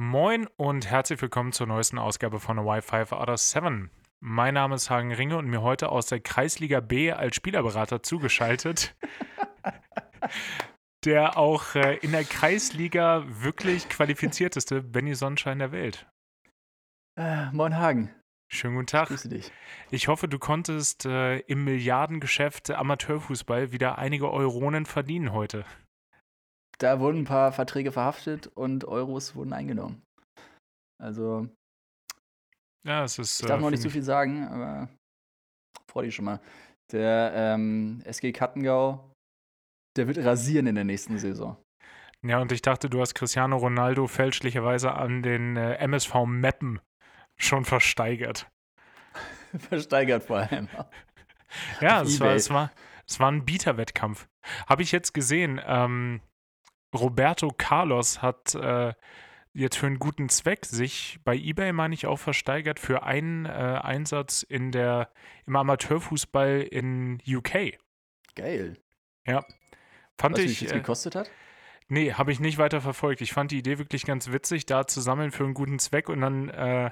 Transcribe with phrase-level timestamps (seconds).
[0.00, 3.90] Moin und herzlich willkommen zur neuesten Ausgabe von Wi-Fi Out of 7.
[4.20, 8.94] Mein Name ist Hagen Ringe und mir heute aus der Kreisliga B als Spielerberater zugeschaltet.
[11.04, 16.06] der auch äh, in der Kreisliga wirklich qualifizierteste Benny Sonnenschein der Welt.
[17.16, 18.14] Äh, moin Hagen.
[18.46, 19.08] Schönen guten Tag.
[19.08, 19.50] Grüße dich.
[19.90, 25.64] Ich hoffe, du konntest äh, im Milliardengeschäft Amateurfußball wieder einige Euronen verdienen heute.
[26.80, 30.02] Da wurden ein paar Verträge verhaftet und Euros wurden eingenommen.
[31.02, 31.48] Also.
[32.86, 33.40] Ja, es ist.
[33.40, 34.88] Ich darf äh, noch nicht so viel sagen, aber
[35.90, 36.40] freu dich schon mal.
[36.92, 39.12] Der ähm, SG Kattengau,
[39.96, 41.56] der wird rasieren in der nächsten Saison.
[42.24, 46.80] Ja, und ich dachte, du hast Cristiano Ronaldo fälschlicherweise an den äh, MSV Meppen
[47.36, 48.48] schon versteigert.
[49.68, 50.68] versteigert vor allem.
[51.80, 52.72] ja, es war, es, war,
[53.06, 54.26] es war ein Bieterwettkampf.
[54.66, 55.60] Habe ich jetzt gesehen.
[55.64, 56.20] Ähm,
[56.94, 58.94] Roberto Carlos hat äh,
[59.52, 63.48] jetzt für einen guten Zweck sich bei eBay, meine ich, auch versteigert für einen äh,
[63.48, 65.10] Einsatz in der,
[65.46, 67.78] im Amateurfußball in UK.
[68.34, 68.74] Geil.
[69.26, 69.44] Ja.
[70.16, 70.60] Fand weißt ich.
[70.62, 71.30] Wie es äh, gekostet hat?
[71.88, 73.20] Nee, habe ich nicht weiter verfolgt.
[73.20, 76.20] Ich fand die Idee wirklich ganz witzig, da zu sammeln für einen guten Zweck und
[76.20, 76.90] dann äh,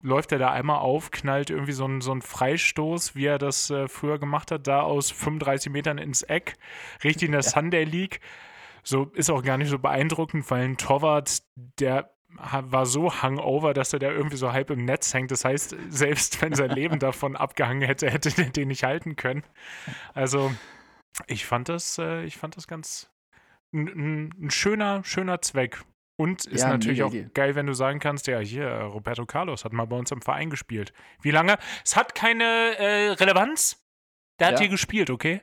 [0.00, 3.88] läuft er da einmal auf, knallt irgendwie so einen so Freistoß, wie er das äh,
[3.88, 6.56] früher gemacht hat, da aus 35 Metern ins Eck,
[7.02, 7.48] richtig in der ja.
[7.50, 8.20] Sunday League.
[8.84, 13.92] So ist auch gar nicht so beeindruckend, weil ein Torwart, der war so hangover, dass
[13.92, 15.30] er da irgendwie so halb im Netz hängt.
[15.30, 19.44] Das heißt, selbst wenn sein Leben davon abgehangen hätte, hätte er den nicht halten können.
[20.12, 20.52] Also,
[21.26, 23.10] ich fand das, äh, ich fand das ganz
[23.72, 25.82] ein, ein schöner, schöner Zweck.
[26.16, 27.28] Und ist ja, natürlich auch Idee.
[27.34, 30.48] geil, wenn du sagen kannst, ja, hier, Roberto Carlos hat mal bei uns im Verein
[30.48, 30.92] gespielt.
[31.22, 31.58] Wie lange?
[31.84, 32.44] Es hat keine
[32.78, 33.84] äh, Relevanz.
[34.38, 34.60] Der hat ja.
[34.60, 35.42] hier gespielt, okay?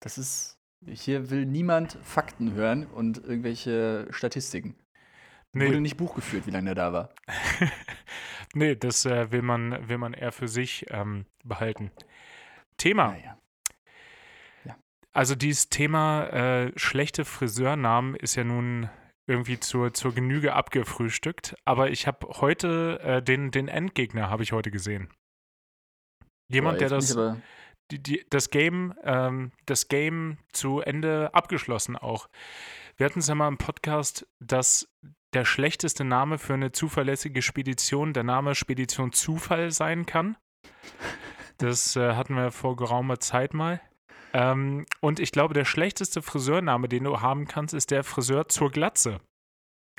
[0.00, 0.53] Das ist
[0.86, 4.76] hier will niemand Fakten hören und irgendwelche Statistiken.
[5.52, 5.68] Nee.
[5.68, 7.14] Wurde nicht Buch geführt, wie lange der da war.
[8.54, 11.92] nee, das äh, will, man, will man eher für sich ähm, behalten.
[12.76, 13.16] Thema.
[13.16, 13.38] Ja,
[14.64, 14.76] ja.
[15.12, 18.90] Also dieses Thema äh, schlechte Friseurnamen ist ja nun
[19.26, 21.54] irgendwie zur, zur Genüge abgefrühstückt.
[21.64, 25.08] Aber ich habe heute äh, den, den Endgegner habe ich heute gesehen.
[26.48, 27.16] Jemand, Boah, der das
[27.90, 32.28] die, die, das Game, ähm, das Game zu Ende abgeschlossen auch.
[32.96, 34.88] Wir hatten es ja mal im Podcast, dass
[35.34, 40.36] der schlechteste Name für eine zuverlässige Spedition der Name Spedition Zufall sein kann.
[41.58, 43.80] Das äh, hatten wir vor geraumer Zeit mal.
[44.32, 48.70] Ähm, und ich glaube, der schlechteste Friseurname, den du haben kannst, ist der Friseur zur
[48.70, 49.20] Glatze.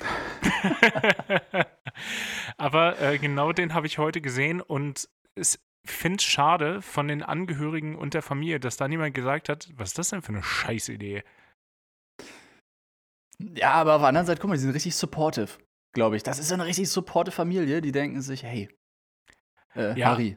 [2.56, 5.58] Aber äh, genau den habe ich heute gesehen und es
[5.90, 9.90] finde es schade von den Angehörigen und der Familie, dass da niemand gesagt hat, was
[9.90, 11.24] ist das denn für eine Scheißidee?
[13.38, 15.58] Ja, aber auf der anderen Seite, guck mal, die sind richtig supportive,
[15.94, 16.22] glaube ich.
[16.22, 18.68] Das ist eine richtig supportive Familie, die denken sich, hey,
[19.74, 20.08] äh, ja.
[20.08, 20.36] Harry.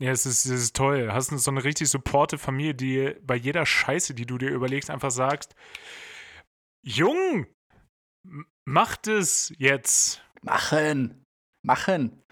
[0.00, 1.10] Ja, es ist, es ist toll.
[1.12, 5.10] Hast so eine richtig supportive Familie, die bei jeder Scheiße, die du dir überlegst, einfach
[5.10, 5.56] sagst,
[6.84, 7.46] Jung,
[8.64, 10.22] macht es jetzt.
[10.42, 11.24] Machen.
[11.64, 12.22] Machen.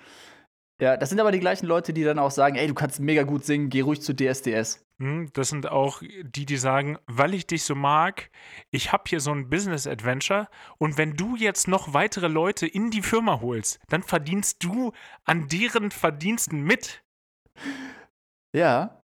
[0.81, 3.23] Ja, das sind aber die gleichen Leute, die dann auch sagen, ey, du kannst mega
[3.23, 4.85] gut singen, geh ruhig zu DSDS.
[4.99, 8.31] Hm, das sind auch die, die sagen, weil ich dich so mag,
[8.71, 10.49] ich habe hier so ein Business Adventure
[10.79, 14.93] und wenn du jetzt noch weitere Leute in die Firma holst, dann verdienst du
[15.25, 17.03] an deren Verdiensten mit.
[18.55, 19.03] Ja.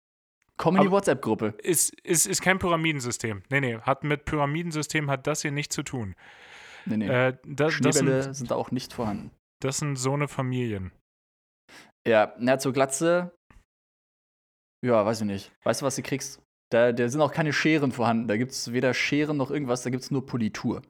[0.56, 1.54] Komm in die WhatsApp-Gruppe.
[1.62, 3.42] Ist, ist, ist kein Pyramidensystem.
[3.50, 6.14] Nee, nee, hat mit Pyramidensystem hat das hier nichts zu tun.
[6.86, 7.08] Nee, nee.
[7.08, 9.32] Äh, das, das sind, sind auch nicht vorhanden.
[9.60, 10.92] Das sind so eine Familien.
[12.06, 13.36] Ja, na, zur Glatze.
[14.84, 15.52] Ja, weiß ich nicht.
[15.64, 16.40] Weißt du, was du kriegst?
[16.70, 18.28] Da, da sind auch keine Scheren vorhanden.
[18.28, 20.82] Da gibt es weder Scheren noch irgendwas, da gibt es nur Politur.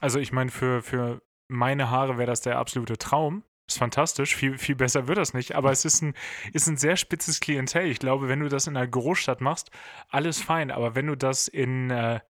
[0.00, 3.44] Also, ich meine, für, für meine Haare wäre das der absolute Traum.
[3.68, 6.14] Ist fantastisch, viel, viel besser wird das nicht, aber es ist ein,
[6.52, 7.86] ist ein sehr spitzes Klientel.
[7.86, 9.70] Ich glaube, wenn du das in einer Großstadt machst,
[10.08, 12.20] alles fein, aber wenn du das in äh,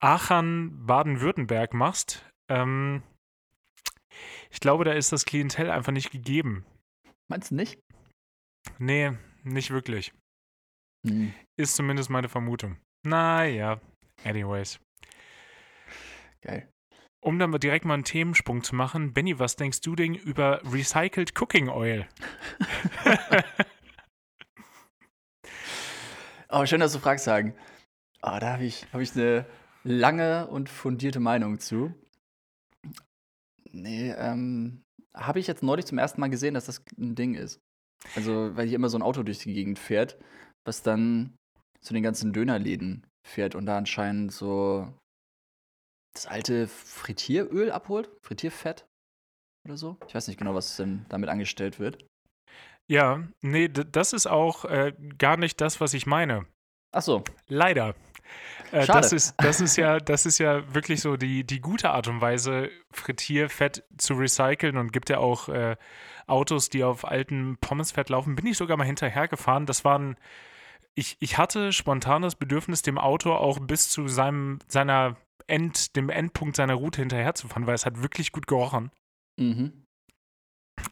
[0.00, 3.02] Aachen, Baden-Württemberg machst, ähm,
[4.50, 6.64] ich glaube, da ist das Klientel einfach nicht gegeben.
[7.30, 7.80] Meinst du nicht?
[8.78, 9.12] Nee,
[9.42, 10.12] nicht wirklich.
[11.06, 11.34] Hm.
[11.58, 12.78] Ist zumindest meine Vermutung.
[13.06, 13.80] Naja,
[14.24, 14.80] anyways.
[16.42, 16.68] Geil.
[17.22, 21.40] Um dann direkt mal einen Themensprung zu machen, Benny, was denkst du denn über Recycled
[21.40, 22.06] Cooking Oil?
[26.50, 27.54] oh, schön, dass du fragst, sagen.
[28.22, 29.46] Oh, da habe ich, hab ich eine
[29.84, 31.94] lange und fundierte Meinung zu.
[33.70, 34.83] Nee, ähm,
[35.14, 37.60] habe ich jetzt neulich zum ersten Mal gesehen, dass das ein Ding ist.
[38.16, 40.18] Also, weil hier immer so ein Auto durch die Gegend fährt,
[40.64, 41.36] was dann
[41.80, 44.92] zu den ganzen Dönerläden fährt und da anscheinend so
[46.14, 48.86] das alte Frittieröl abholt, Frittierfett
[49.64, 49.96] oder so.
[50.06, 52.06] Ich weiß nicht genau, was denn damit angestellt wird.
[52.86, 56.46] Ja, nee, das ist auch äh, gar nicht das, was ich meine.
[56.92, 57.24] Ach so.
[57.48, 57.94] Leider.
[58.72, 62.08] Äh, das, ist, das, ist ja, das ist ja wirklich so die, die gute Art
[62.08, 65.76] und Weise, Frittierfett zu recyceln und gibt ja auch äh,
[66.26, 68.34] Autos, die auf altem Pommesfett laufen.
[68.34, 69.66] Bin ich sogar mal hinterhergefahren.
[69.66, 70.16] Das waren,
[70.94, 75.16] ich, ich hatte spontan das Bedürfnis, dem Auto auch bis zu seinem, seiner
[75.46, 78.90] End, dem Endpunkt seiner Route hinterherzufahren, weil es hat wirklich gut gerochen.
[79.36, 79.84] Mhm.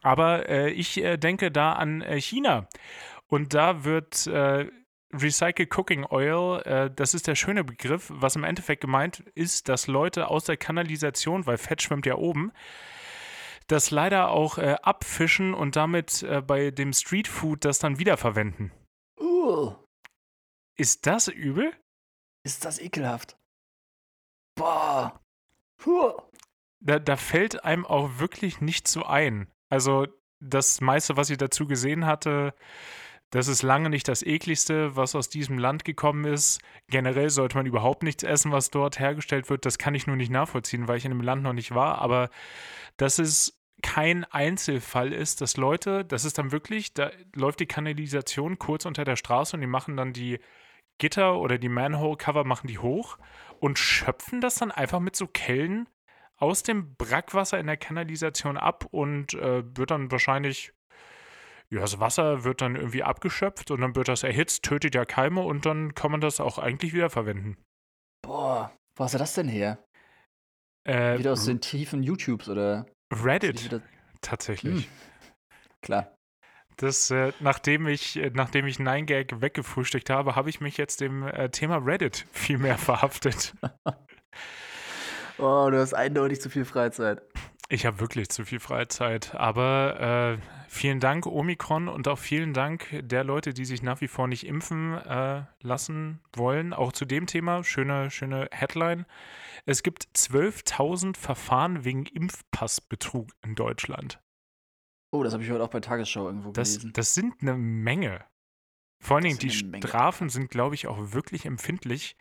[0.02, 2.69] Aber äh, ich äh, denke da an äh, China.
[3.26, 4.70] Und da wird äh,
[5.12, 9.87] Recycle Cooking Oil, äh, das ist der schöne Begriff, was im Endeffekt gemeint ist, dass
[9.87, 12.53] Leute aus der Kanalisation, weil Fett schwimmt ja oben,
[13.67, 18.73] das leider auch äh, abfischen und damit bei dem Streetfood das dann wiederverwenden.
[19.19, 19.75] Uh.
[20.76, 21.73] Ist das übel?
[22.44, 23.37] Ist das ekelhaft?
[24.56, 25.20] Boah.
[25.79, 26.12] Puh.
[26.81, 29.49] Da, da fällt einem auch wirklich nicht so ein.
[29.69, 30.06] Also
[30.41, 32.55] das meiste, was ich dazu gesehen hatte,
[33.32, 36.61] das ist lange nicht das ekligste, was aus diesem Land gekommen ist.
[36.88, 39.64] Generell sollte man überhaupt nichts essen, was dort hergestellt wird.
[39.64, 41.99] Das kann ich nur nicht nachvollziehen, weil ich in dem Land noch nicht war.
[41.99, 42.29] Aber
[42.99, 48.58] dass es kein Einzelfall ist, dass Leute, das ist dann wirklich, da läuft die Kanalisation
[48.58, 50.38] kurz unter der Straße und die machen dann die
[50.99, 53.17] Gitter oder die Manhole-Cover machen die hoch
[53.61, 55.88] und schöpfen das dann einfach mit so Kellen
[56.37, 60.75] aus dem Brackwasser in der Kanalisation ab und äh, wird dann wahrscheinlich,
[61.73, 65.41] ja, das Wasser wird dann irgendwie abgeschöpft und dann wird das erhitzt, tötet ja Keime
[65.41, 67.57] und dann kann man das auch eigentlich wieder verwenden.
[68.23, 69.83] Boah, wo hast du das denn her?
[70.85, 72.85] Äh, wieder aus den tiefen YouTubes oder?
[73.11, 73.81] Reddit,
[74.21, 74.85] tatsächlich.
[74.85, 74.93] Hm.
[75.81, 76.15] Klar.
[76.77, 81.23] Das, äh, nachdem ich, äh, nachdem ich 9gag weggefrühstückt habe, habe ich mich jetzt dem
[81.23, 83.55] äh, Thema Reddit viel mehr verhaftet.
[85.39, 87.23] oh, du hast eindeutig zu viel Freizeit.
[87.73, 89.35] Ich habe wirklich zu viel Freizeit.
[89.35, 94.09] Aber äh, vielen Dank, Omikron, und auch vielen Dank der Leute, die sich nach wie
[94.09, 96.75] vor nicht impfen äh, lassen wollen.
[96.75, 99.07] Auch zu dem Thema, schöne, schöne Headline.
[99.65, 104.21] Es gibt 12.000 Verfahren wegen Impfpassbetrug in Deutschland.
[105.11, 106.93] Oh, das habe ich heute auch bei Tagesschau irgendwo das, gelesen.
[106.93, 108.23] Das sind eine Menge.
[109.01, 112.17] Vor allen Dingen, die Strafen sind, glaube ich, auch wirklich empfindlich.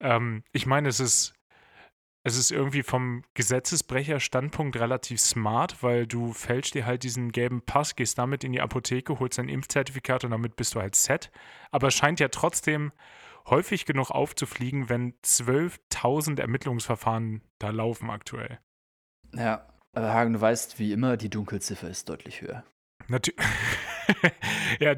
[0.00, 1.37] Ähm, ich meine, es ist,
[2.28, 7.96] es ist irgendwie vom Gesetzesbrecherstandpunkt relativ smart, weil du fälschst dir halt diesen gelben Pass,
[7.96, 11.30] gehst damit in die Apotheke, holst ein Impfzertifikat und damit bist du halt set.
[11.70, 12.92] Aber es scheint ja trotzdem
[13.46, 18.58] häufig genug aufzufliegen, wenn 12.000 Ermittlungsverfahren da laufen aktuell.
[19.34, 22.62] Ja, aber Hagen, du weißt, wie immer, die Dunkelziffer ist deutlich höher.
[23.08, 23.32] Natu
[24.80, 24.94] ja,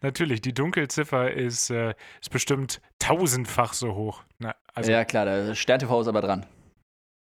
[0.00, 0.40] natürlich.
[0.40, 4.22] Die Dunkelziffer ist, äh, ist bestimmt tausendfach so hoch.
[4.38, 6.46] Na, also, ja, klar, der Stern-TV ist aber dran.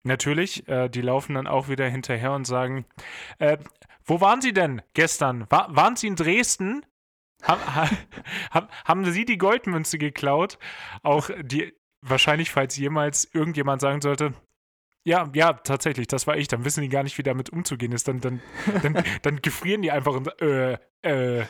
[0.02, 2.86] Natürlich, äh, die laufen dann auch wieder hinterher und sagen:
[3.38, 3.58] äh,
[4.04, 5.46] Wo waren Sie denn gestern?
[5.50, 6.86] War, waren Sie in Dresden?
[7.42, 7.60] Haben,
[8.52, 10.58] ha, haben Sie die Goldmünze geklaut?
[11.02, 14.32] Auch die, wahrscheinlich, falls jemals irgendjemand sagen sollte,
[15.04, 16.48] ja, ja, tatsächlich, das war ich.
[16.48, 18.06] Dann wissen die gar nicht, wie damit umzugehen ist.
[18.06, 18.40] Dann, dann,
[18.82, 21.46] dann, dann gefrieren die einfach und äh, äh,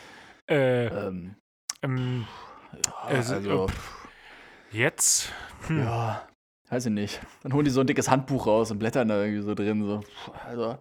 [0.47, 1.35] äh, ähm,
[1.81, 2.27] ähm,
[2.73, 3.67] ja, also, also
[4.71, 5.33] jetzt?
[5.67, 5.79] Hm.
[5.79, 6.27] Ja,
[6.69, 7.21] weiß ich nicht.
[7.43, 9.85] Dann holen die so ein dickes Handbuch raus und blättern da irgendwie so drin.
[9.85, 10.01] So.
[10.45, 10.77] Also,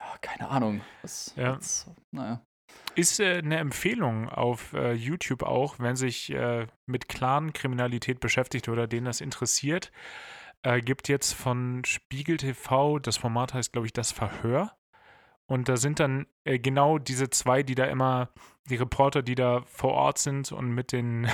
[0.00, 0.80] ja, keine Ahnung.
[1.02, 1.54] Was, ja.
[1.54, 2.40] Jetzt, naja.
[2.94, 8.86] Ist äh, eine Empfehlung auf äh, YouTube auch, wenn sich äh, mit Clan-Kriminalität beschäftigt oder
[8.86, 9.92] denen das interessiert
[10.62, 14.72] äh, gibt jetzt von Spiegel TV, das Format heißt, glaube ich, das Verhör.
[15.46, 18.30] Und da sind dann äh, genau diese zwei, die da immer,
[18.70, 21.28] die Reporter, die da vor Ort sind und mit den,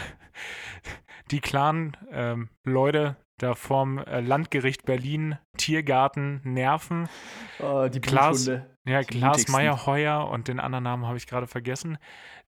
[1.30, 7.08] die Clan-Leute ähm, da vorm äh, Landgericht Berlin, Tiergarten, Nerven.
[7.61, 8.50] Oh, die Klaas,
[8.85, 11.99] ja, Klaas Meyer-Heuer und den anderen Namen habe ich gerade vergessen.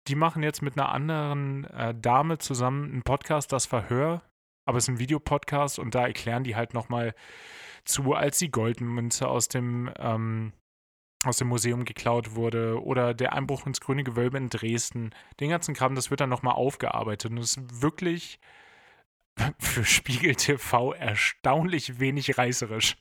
[0.08, 4.24] Die machen jetzt mit einer anderen äh, Dame zusammen einen Podcast, das Verhör
[4.70, 7.16] aber es ist ein Videopodcast und da erklären die halt nochmal
[7.86, 10.54] zu, als die Goldmünze aus dem, ähm,
[11.26, 15.10] aus dem Museum geklaut wurde oder der Einbruch ins Grüne Gewölbe in Dresden.
[15.40, 18.40] Den ganzen Kram, das wird dann nochmal aufgearbeitet und es ist wirklich
[19.60, 22.96] für Spiegel TV erstaunlich wenig reißerisch.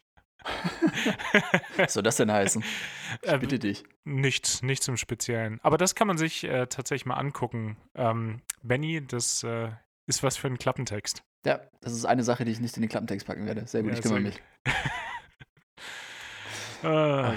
[1.76, 2.64] Was soll das denn heißen?
[3.22, 3.84] Ich bitte dich.
[4.04, 5.60] Nichts, nichts im Speziellen.
[5.62, 7.78] Aber das kann man sich äh, tatsächlich mal angucken.
[7.94, 9.70] Ähm, Benny, das äh,
[10.06, 11.22] ist was für ein Klappentext.
[11.48, 13.66] Ja, das ist eine Sache, die ich nicht in den Klappentext packen werde.
[13.66, 14.42] Sehr gut, ja, ich kümmere mich.
[16.84, 17.32] oh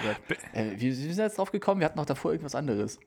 [0.53, 1.79] äh, wie, wie sind wir jetzt drauf gekommen?
[1.79, 2.99] Wir hatten noch davor irgendwas anderes.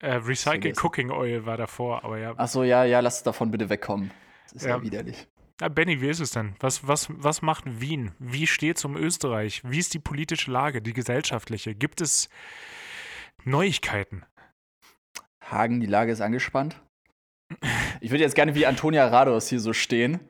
[0.00, 2.32] Äh, Recycle Cooking Oil war davor, aber ja.
[2.38, 4.10] Ach so, ja, ja, lass davon bitte wegkommen.
[4.44, 5.28] Das ist ja, ja widerlich.
[5.60, 6.54] Ja, Benny, wie ist es denn?
[6.60, 8.12] Was, was, was macht Wien?
[8.18, 9.60] Wie steht es um Österreich?
[9.64, 11.74] Wie ist die politische Lage, die gesellschaftliche?
[11.74, 12.30] Gibt es
[13.44, 14.24] Neuigkeiten?
[15.44, 16.80] Hagen, die Lage ist angespannt.
[18.00, 20.20] Ich würde jetzt gerne wie Antonia Rados hier so stehen.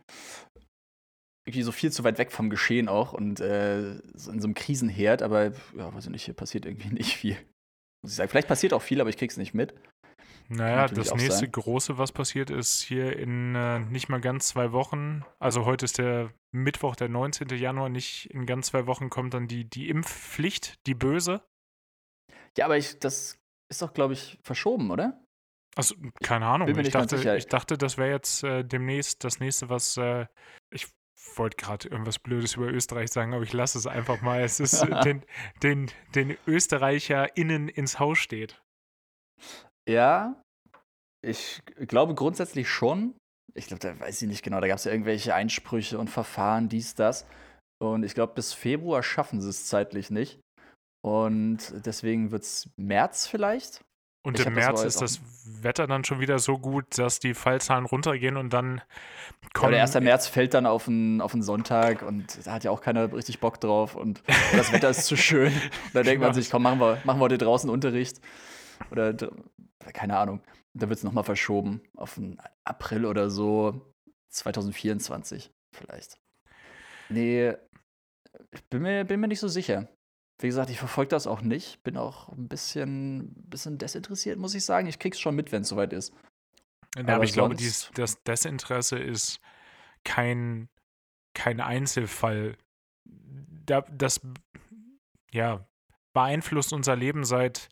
[1.46, 4.54] Irgendwie so viel zu weit weg vom Geschehen auch und äh, so in so einem
[4.54, 7.36] Krisenherd, aber ja, weiß ich nicht, hier passiert irgendwie nicht viel.
[8.02, 8.28] Muss ich sagen.
[8.28, 9.74] Vielleicht passiert auch viel, aber ich krieg's nicht mit.
[10.50, 11.52] Naja, das nächste sein.
[11.52, 15.22] große, was passiert ist, hier in äh, nicht mal ganz zwei Wochen.
[15.38, 17.48] Also heute ist der Mittwoch, der 19.
[17.48, 21.42] Januar, nicht in ganz zwei Wochen kommt dann die, die Impfpflicht, die böse.
[22.56, 23.38] Ja, aber ich, das
[23.70, 25.22] ist doch, glaube ich, verschoben, oder?
[25.78, 25.94] Also,
[26.24, 26.66] keine Ahnung.
[26.76, 29.96] Ich dachte, ich dachte, das wäre jetzt äh, demnächst das nächste, was.
[29.96, 30.26] Äh,
[30.72, 30.88] ich
[31.36, 34.42] wollte gerade irgendwas Blödes über Österreich sagen, aber ich lasse es einfach mal.
[34.42, 35.22] Es ist äh, den,
[35.62, 38.60] den, den ÖsterreicherInnen ins Haus steht.
[39.88, 40.42] Ja,
[41.24, 43.16] ich glaube grundsätzlich schon.
[43.54, 44.60] Ich glaube, da weiß ich nicht genau.
[44.60, 47.24] Da gab es ja irgendwelche Einsprüche und Verfahren, dies, das.
[47.80, 50.40] Und ich glaube, bis Februar schaffen sie es zeitlich nicht.
[51.06, 53.84] Und deswegen wird es März vielleicht.
[54.22, 55.20] Und ich im März ist das
[55.62, 58.82] Wetter dann schon wieder so gut, dass die Fallzahlen runtergehen und dann
[59.54, 59.72] kommen.
[59.72, 60.00] Ja, der 1.
[60.00, 63.40] März fällt dann auf einen, auf einen Sonntag und da hat ja auch keiner richtig
[63.40, 64.22] Bock drauf und
[64.52, 65.52] das Wetter ist zu schön.
[65.92, 68.20] da denkt man sich, komm, machen wir, machen wir heute draußen Unterricht.
[68.90, 69.14] Oder
[69.92, 70.40] keine Ahnung.
[70.74, 73.80] Da wird es nochmal verschoben auf den April oder so.
[74.30, 76.18] 2024 vielleicht.
[77.08, 77.54] Nee,
[78.50, 79.88] ich bin mir, bin mir nicht so sicher.
[80.40, 81.82] Wie gesagt, ich verfolge das auch nicht.
[81.82, 84.86] Bin auch ein bisschen, bisschen desinteressiert, muss ich sagen.
[84.86, 86.12] Ich krieg's schon mit, wenn es soweit ist.
[86.94, 89.40] Ja, aber, aber ich glaube, dies, das Desinteresse ist
[90.04, 90.68] kein,
[91.34, 92.56] kein Einzelfall.
[93.66, 94.20] das
[95.32, 95.66] ja,
[96.12, 97.68] beeinflusst unser Leben seit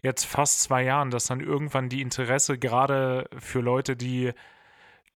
[0.00, 4.32] jetzt fast zwei Jahren, dass dann irgendwann die Interesse gerade für Leute, die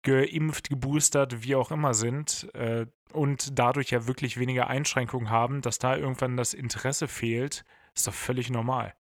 [0.06, 5.80] geimpft, geboostert, wie auch immer sind äh, und dadurch ja wirklich weniger Einschränkungen haben, dass
[5.80, 8.94] da irgendwann das Interesse fehlt, ist doch völlig normal.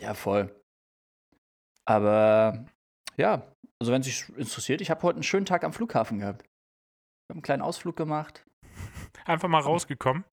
[0.00, 0.54] Ja, voll.
[1.86, 2.66] Aber
[3.16, 3.42] ja,
[3.80, 6.42] also wenn es sich interessiert, ich habe heute einen schönen Tag am Flughafen gehabt.
[6.42, 8.44] Ich habe einen kleinen Ausflug gemacht.
[9.24, 10.24] Einfach mal rausgekommen?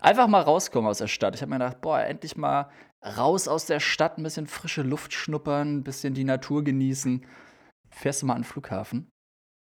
[0.00, 1.34] Einfach mal rauskommen aus der Stadt.
[1.34, 2.70] Ich habe mir gedacht, boah, endlich mal
[3.02, 7.26] raus aus der Stadt, ein bisschen frische Luft schnuppern, ein bisschen die Natur genießen.
[7.90, 9.10] Fährst du mal an den Flughafen?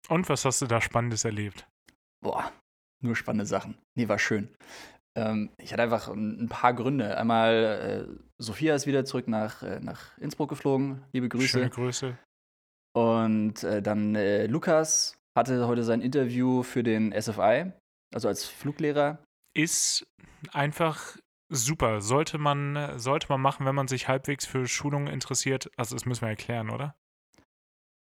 [0.08, 1.66] Und was hast du da Spannendes erlebt?
[2.22, 2.52] Boah,
[3.02, 3.78] nur spannende Sachen.
[3.94, 4.54] Nee, war schön.
[5.16, 7.16] Ähm, ich hatte einfach ein, paar Gründe.
[7.18, 11.04] Einmal, äh, Sophia ist wieder zurück nach, äh, nach Innsbruck geflogen.
[11.12, 11.48] Liebe Grüße.
[11.48, 12.18] Schöne Grüße.
[12.94, 17.72] Und äh, dann äh, Lukas hatte heute sein Interview für den SFI,
[18.14, 19.22] also als Fluglehrer.
[19.54, 20.06] Ist
[20.52, 21.16] einfach
[21.48, 22.00] super.
[22.00, 25.70] Sollte man, sollte man machen, wenn man sich halbwegs für Schulungen interessiert.
[25.76, 26.96] Also, das müssen wir erklären, oder?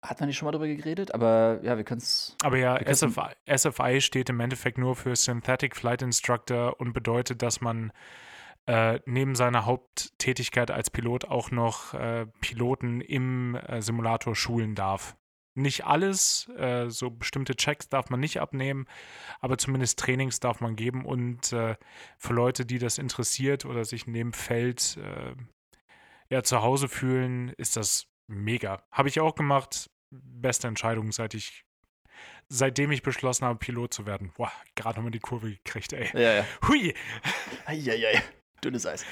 [0.01, 1.13] Hat man nicht schon mal darüber geredet?
[1.13, 2.36] Aber ja, wir können es.
[2.44, 7.62] Aber ja, SFI, SFI, steht im Endeffekt nur für Synthetic Flight Instructor und bedeutet, dass
[7.62, 7.92] man
[8.68, 15.16] äh, neben seiner Haupttätigkeit als Pilot auch noch äh, Piloten im äh, Simulator schulen darf.
[15.56, 18.86] Nicht alles, äh, so bestimmte Checks darf man nicht abnehmen,
[19.39, 21.75] aber zumindest Trainings darf man geben und äh,
[22.20, 25.34] für Leute, die das interessiert oder sich in dem Feld äh,
[26.30, 28.84] ja, zu Hause fühlen, ist das mega.
[28.91, 29.89] Habe ich auch gemacht.
[30.12, 31.63] Beste Entscheidung, seit ich,
[32.50, 34.31] seitdem ich beschlossen habe, Pilot zu werden.
[34.38, 36.10] Boah, gerade nochmal die Kurve gekriegt, ey.
[36.13, 36.46] Ja, ja.
[36.67, 36.93] Hui!
[37.65, 38.22] Eieiei.
[38.63, 39.05] Dünnes Eis.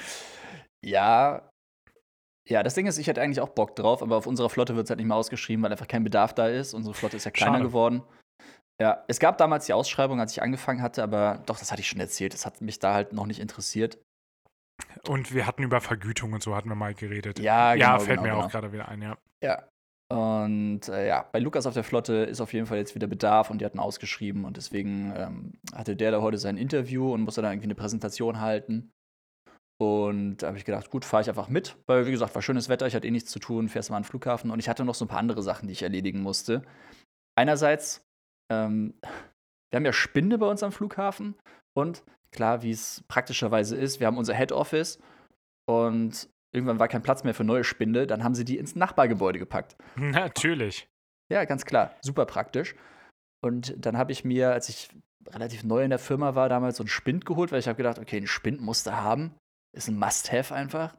[0.84, 1.50] Ja.
[2.48, 4.86] Ja, das Ding ist, ich hätte eigentlich auch Bock drauf, aber auf unserer Flotte wird
[4.86, 6.74] es halt nicht mehr ausgeschrieben, weil einfach kein Bedarf da ist.
[6.74, 7.64] Unsere Flotte ist ja kleiner Schade.
[7.64, 8.02] geworden.
[8.80, 11.88] Ja, es gab damals die Ausschreibung, als ich angefangen hatte, aber doch, das hatte ich
[11.88, 12.34] schon erzählt.
[12.34, 13.98] Das hat mich da halt noch nicht interessiert.
[15.08, 17.38] Und wir hatten über Vergütung und so hatten wir mal geredet.
[17.38, 17.86] Ja, genau.
[17.86, 18.44] Ja, fällt genau, mir genau.
[18.44, 19.16] auch gerade wieder ein, ja.
[19.42, 19.68] Ja.
[20.08, 23.50] Und äh, ja, bei Lukas auf der Flotte ist auf jeden Fall jetzt wieder Bedarf
[23.50, 27.42] und die hatten ausgeschrieben und deswegen ähm, hatte der da heute sein Interview und musste
[27.42, 28.92] dann irgendwie eine Präsentation halten.
[29.78, 32.68] Und da habe ich gedacht, gut, fahre ich einfach mit, weil wie gesagt, war schönes
[32.68, 34.84] Wetter, ich hatte eh nichts zu tun, fährst mal an den Flughafen und ich hatte
[34.84, 36.62] noch so ein paar andere Sachen, die ich erledigen musste.
[37.36, 38.06] Einerseits,
[38.50, 38.94] ähm,
[39.70, 41.34] wir haben ja Spinde bei uns am Flughafen
[41.76, 42.04] und
[42.36, 45.00] klar, wie es praktischerweise ist, wir haben unser Head Office
[45.68, 49.38] und irgendwann war kein Platz mehr für neue Spinde, dann haben sie die ins Nachbargebäude
[49.38, 49.76] gepackt.
[49.96, 50.88] Natürlich.
[51.28, 52.76] Ja, ganz klar, super praktisch.
[53.44, 54.88] Und dann habe ich mir, als ich
[55.28, 57.98] relativ neu in der Firma war, damals so einen Spind geholt, weil ich habe gedacht,
[57.98, 59.34] okay, einen Spind musst du haben.
[59.72, 60.96] Ist ein Must-Have einfach.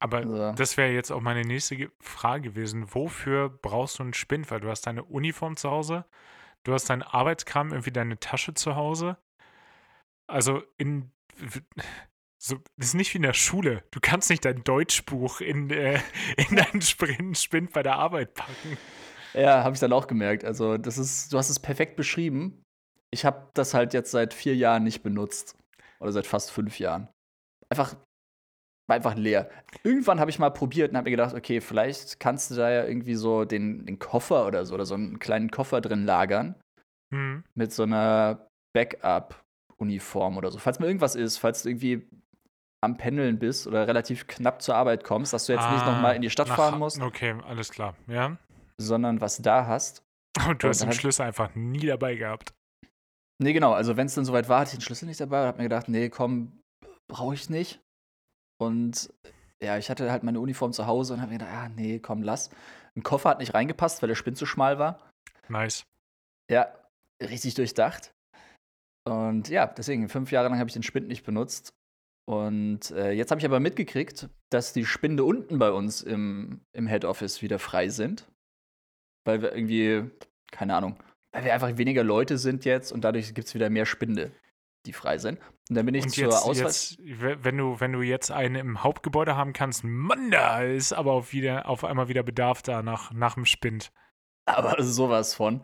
[0.00, 0.52] Aber also.
[0.52, 2.94] das wäre jetzt auch meine nächste Frage gewesen.
[2.94, 4.50] Wofür brauchst du einen Spind?
[4.50, 6.04] Weil du hast deine Uniform zu Hause,
[6.64, 9.16] du hast deinen Arbeitskram, irgendwie deine Tasche zu Hause.
[10.28, 11.10] Also in
[12.40, 13.82] so, das ist nicht wie in der Schule.
[13.90, 16.00] Du kannst nicht dein Deutschbuch in, äh,
[16.36, 18.78] in deinen Spind bei der Arbeit packen.
[19.34, 20.44] Ja, habe ich dann auch gemerkt.
[20.44, 22.62] Also, das ist, du hast es perfekt beschrieben.
[23.10, 25.56] Ich habe das halt jetzt seit vier Jahren nicht benutzt.
[26.00, 27.08] Oder seit fast fünf Jahren.
[27.70, 27.96] Einfach,
[28.88, 29.50] war einfach leer.
[29.82, 32.84] Irgendwann habe ich mal probiert und habe mir gedacht, okay, vielleicht kannst du da ja
[32.84, 36.54] irgendwie so den, den Koffer oder so, oder so einen kleinen Koffer drin lagern.
[37.10, 37.42] Mhm.
[37.54, 38.48] Mit so einer
[39.78, 40.58] Backup-Uniform oder so.
[40.58, 42.08] Falls mal irgendwas ist, falls du irgendwie
[42.80, 46.14] am Pendeln bist oder relativ knapp zur Arbeit kommst, dass du jetzt ah, nicht nochmal
[46.14, 47.00] in die Stadt fahren musst.
[47.00, 48.36] Okay, alles klar, ja.
[48.80, 50.04] Sondern was da hast.
[50.48, 52.54] Und du hast den Schlüssel einfach nie dabei gehabt.
[53.40, 53.72] Nee, genau.
[53.72, 55.64] Also, wenn es dann soweit war, hatte ich den Schlüssel nicht dabei und hab mir
[55.64, 56.60] gedacht, nee, komm,
[57.08, 57.80] brauche ich nicht.
[58.60, 59.12] Und
[59.62, 62.22] ja, ich hatte halt meine Uniform zu Hause und hab mir gedacht, ah, nee, komm,
[62.22, 62.50] lass.
[62.96, 65.08] Ein Koffer hat nicht reingepasst, weil der Spind zu schmal war.
[65.48, 65.84] Nice.
[66.50, 66.74] Ja,
[67.22, 68.12] richtig durchdacht.
[69.08, 71.74] Und ja, deswegen, fünf Jahre lang habe ich den Spind nicht benutzt.
[72.26, 76.86] Und äh, jetzt habe ich aber mitgekriegt, dass die Spinde unten bei uns im, im
[76.86, 78.30] Head Office wieder frei sind.
[79.24, 80.10] Weil wir irgendwie,
[80.50, 83.86] keine Ahnung, weil wir einfach weniger Leute sind jetzt und dadurch gibt es wieder mehr
[83.86, 84.30] Spinde,
[84.84, 85.38] die frei sind.
[85.70, 86.96] Und dann bin ich und zur jetzt, Ausweis.
[87.02, 91.12] Jetzt, wenn, du, wenn du jetzt eine im Hauptgebäude haben kannst, Mann, da ist aber
[91.12, 93.90] auf, wieder, auf einmal wieder Bedarf da nach, nach dem Spind.
[94.44, 95.62] Aber sowas von.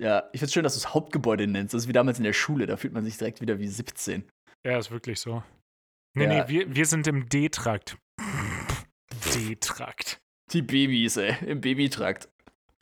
[0.00, 1.74] Ja, ich finde es schön, dass du es Hauptgebäude nennst.
[1.74, 4.28] Das ist wie damals in der Schule, da fühlt man sich direkt wieder wie 17.
[4.66, 5.42] Ja, ist wirklich so.
[6.14, 6.44] Nee, ja.
[6.44, 7.96] nee, wir, wir sind im D-Trakt.
[9.34, 10.18] D-Trakt.
[10.52, 12.28] Die Babys, ey, im Babytrakt.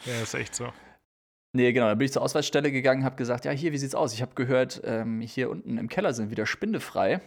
[0.05, 0.73] Ja, ist echt so.
[1.53, 4.15] Nee, genau, dann bin ich zur Ausweisstelle gegangen, habe gesagt, ja, hier, wie sieht's aus?
[4.15, 7.21] Ich habe gehört, ähm, hier unten im Keller sind wieder Spinde frei.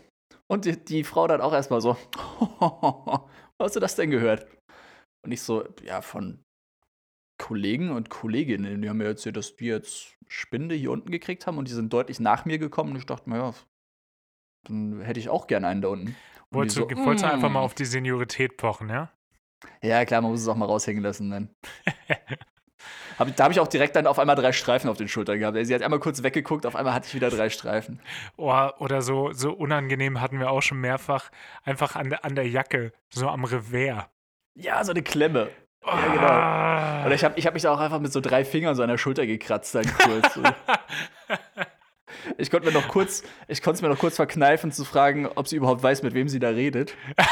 [0.48, 1.98] Und die, die Frau dann auch erstmal so,
[2.60, 4.48] wo hast du das denn gehört?
[5.26, 6.44] Und ich so, ja, von
[7.44, 11.58] Kollegen und Kolleginnen, die haben mir erzählt, dass die jetzt Spinde hier unten gekriegt haben
[11.58, 12.92] und die sind deutlich nach mir gekommen.
[12.92, 13.54] Und ich dachte mir, ja,
[14.64, 16.16] dann hätte ich auch gerne einen da unten.
[16.52, 17.30] Wolltest du, so, wolltest mm.
[17.30, 19.12] einfach mal auf die Seniorität pochen, ja?
[19.82, 21.50] Ja, klar, man muss es auch mal raushängen lassen dann.
[23.20, 25.58] hab, da habe ich auch direkt dann auf einmal drei Streifen auf den Schultern gehabt.
[25.66, 28.00] Sie hat einmal kurz weggeguckt, auf einmal hatte ich wieder drei Streifen.
[28.38, 31.30] Oh, oder so, so unangenehm hatten wir auch schon mehrfach
[31.64, 34.06] einfach an, an der Jacke, so am Revers.
[34.56, 35.50] Ja, so eine Klemme.
[35.86, 36.28] Ja, genau.
[36.28, 37.06] Ah.
[37.06, 38.90] Oder ich habe ich hab mich da auch einfach mit so drei Fingern so an
[38.90, 40.40] der Schulter gekratzt dann kurz.
[42.38, 45.48] Ich konnte mir noch kurz, ich konnte es mir noch kurz verkneifen zu fragen, ob
[45.48, 46.96] sie überhaupt weiß, mit wem sie da redet.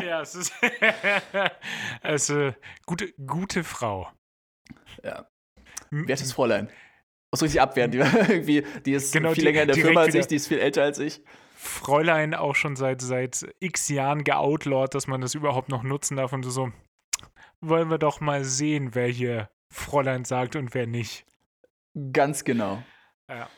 [0.00, 0.52] ja, es ist,
[2.02, 2.32] ist
[2.86, 4.08] gute, gute Frau.
[5.02, 5.26] Ja.
[5.90, 6.70] Wertes Fräulein.
[7.32, 7.90] Ich sie abwehren?
[7.90, 10.46] Die, irgendwie, die ist genau, viel die, länger in der Firma als ich, die ist
[10.46, 11.20] viel älter als ich.
[11.64, 16.32] Fräulein auch schon seit, seit x Jahren geoutlawt, dass man das überhaupt noch nutzen darf
[16.32, 16.70] und so.
[17.60, 21.26] Wollen wir doch mal sehen, wer hier Fräulein sagt und wer nicht.
[22.12, 22.82] Ganz genau.
[23.28, 23.48] Ja.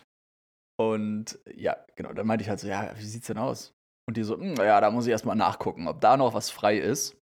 [0.78, 3.74] Und ja, genau, dann meinte ich halt so, ja, wie sieht's denn aus?
[4.08, 6.78] Und die so, hm, ja, da muss ich erstmal nachgucken, ob da noch was frei
[6.78, 7.16] ist.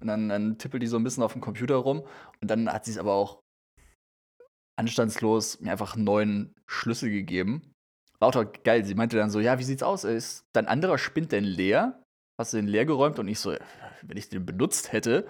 [0.00, 2.06] Und dann, dann tippelt die so ein bisschen auf dem Computer rum.
[2.40, 3.40] Und dann hat sie es aber auch
[4.78, 7.74] anstandslos mir einfach einen neuen Schlüssel gegeben.
[8.20, 8.84] War auch geil.
[8.84, 10.04] Sie meinte dann so, ja, wie sieht's aus?
[10.04, 12.02] Ist dein anderer Spind denn leer?
[12.38, 13.18] Hast du den leer geräumt?
[13.18, 13.54] Und ich so,
[14.02, 15.26] wenn ich den benutzt hätte,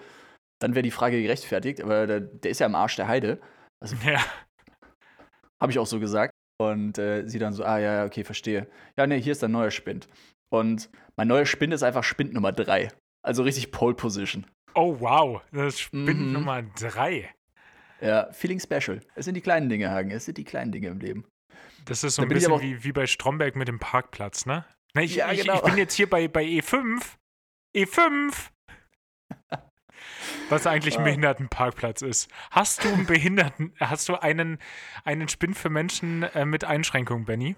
[0.59, 1.81] dann wäre die Frage gerechtfertigt.
[1.81, 3.39] Aber der, der, ist ja im Arsch der Heide.
[3.79, 4.19] Also, ja.
[5.61, 6.33] Habe ich auch so gesagt.
[6.61, 8.67] Und äh, sie dann so, ah ja, okay, verstehe.
[8.97, 10.07] Ja, nee, hier ist dein neuer Spind.
[10.51, 12.89] Und mein neuer Spind ist einfach Spind Nummer 3.
[13.21, 14.45] Also richtig Pole Position.
[14.73, 15.41] Oh, wow.
[15.51, 16.33] Das ist Spind mhm.
[16.33, 17.29] Nummer 3.
[18.01, 19.01] Ja, Feeling Special.
[19.15, 20.11] Es sind die kleinen Dinge, Hagen.
[20.11, 21.25] Es sind die kleinen Dinge im Leben.
[21.89, 24.65] Das ist so ein bisschen wie, wie bei Stromberg mit dem Parkplatz, ne?
[24.93, 25.55] Na, ich, ja, genau.
[25.55, 27.01] ich, bin jetzt hier bei, bei E5.
[27.75, 28.49] E5!
[30.49, 32.29] was eigentlich ein Behindertenparkplatz ist.
[32.51, 34.59] Hast du einen Behinderten, hast du einen,
[35.03, 37.55] einen Spin für Menschen äh, mit Einschränkungen, Benny?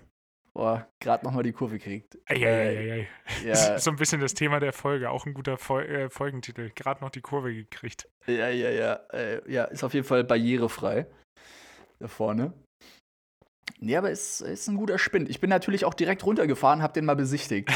[0.54, 1.76] Boah, gerade nochmal die Kurve.
[2.26, 3.08] Eieieiei.
[3.44, 3.78] Äh, ja.
[3.80, 6.72] so ein bisschen das Thema der Folge, auch ein guter Fol äh, Folgentitel.
[6.76, 8.10] Gerade noch die Kurve gekriegt.
[8.28, 8.94] Ja, ja, ja.
[9.14, 11.08] Äh, ja, ist auf jeden Fall barrierefrei.
[12.00, 12.54] Da vorne.
[13.84, 15.28] Nee, aber ist, ist ein guter Spind.
[15.30, 17.68] Ich bin natürlich auch direkt runtergefahren, hab den mal besichtigt.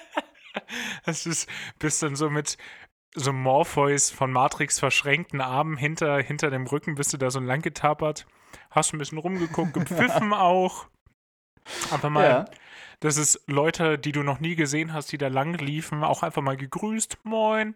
[1.04, 1.48] das ist,
[1.80, 2.56] bist dann so mit,
[3.14, 7.62] so Morpheus von Matrix verschränkten Armen hinter, hinter dem Rücken bist du da so lang
[7.62, 8.26] getapert.
[8.70, 10.86] Hast ein bisschen rumgeguckt, gepfiffen auch.
[11.90, 12.44] Einfach mal, ja.
[13.00, 16.42] das ist Leute, die du noch nie gesehen hast, die da lang liefen, auch einfach
[16.42, 17.18] mal gegrüßt.
[17.24, 17.74] Moin.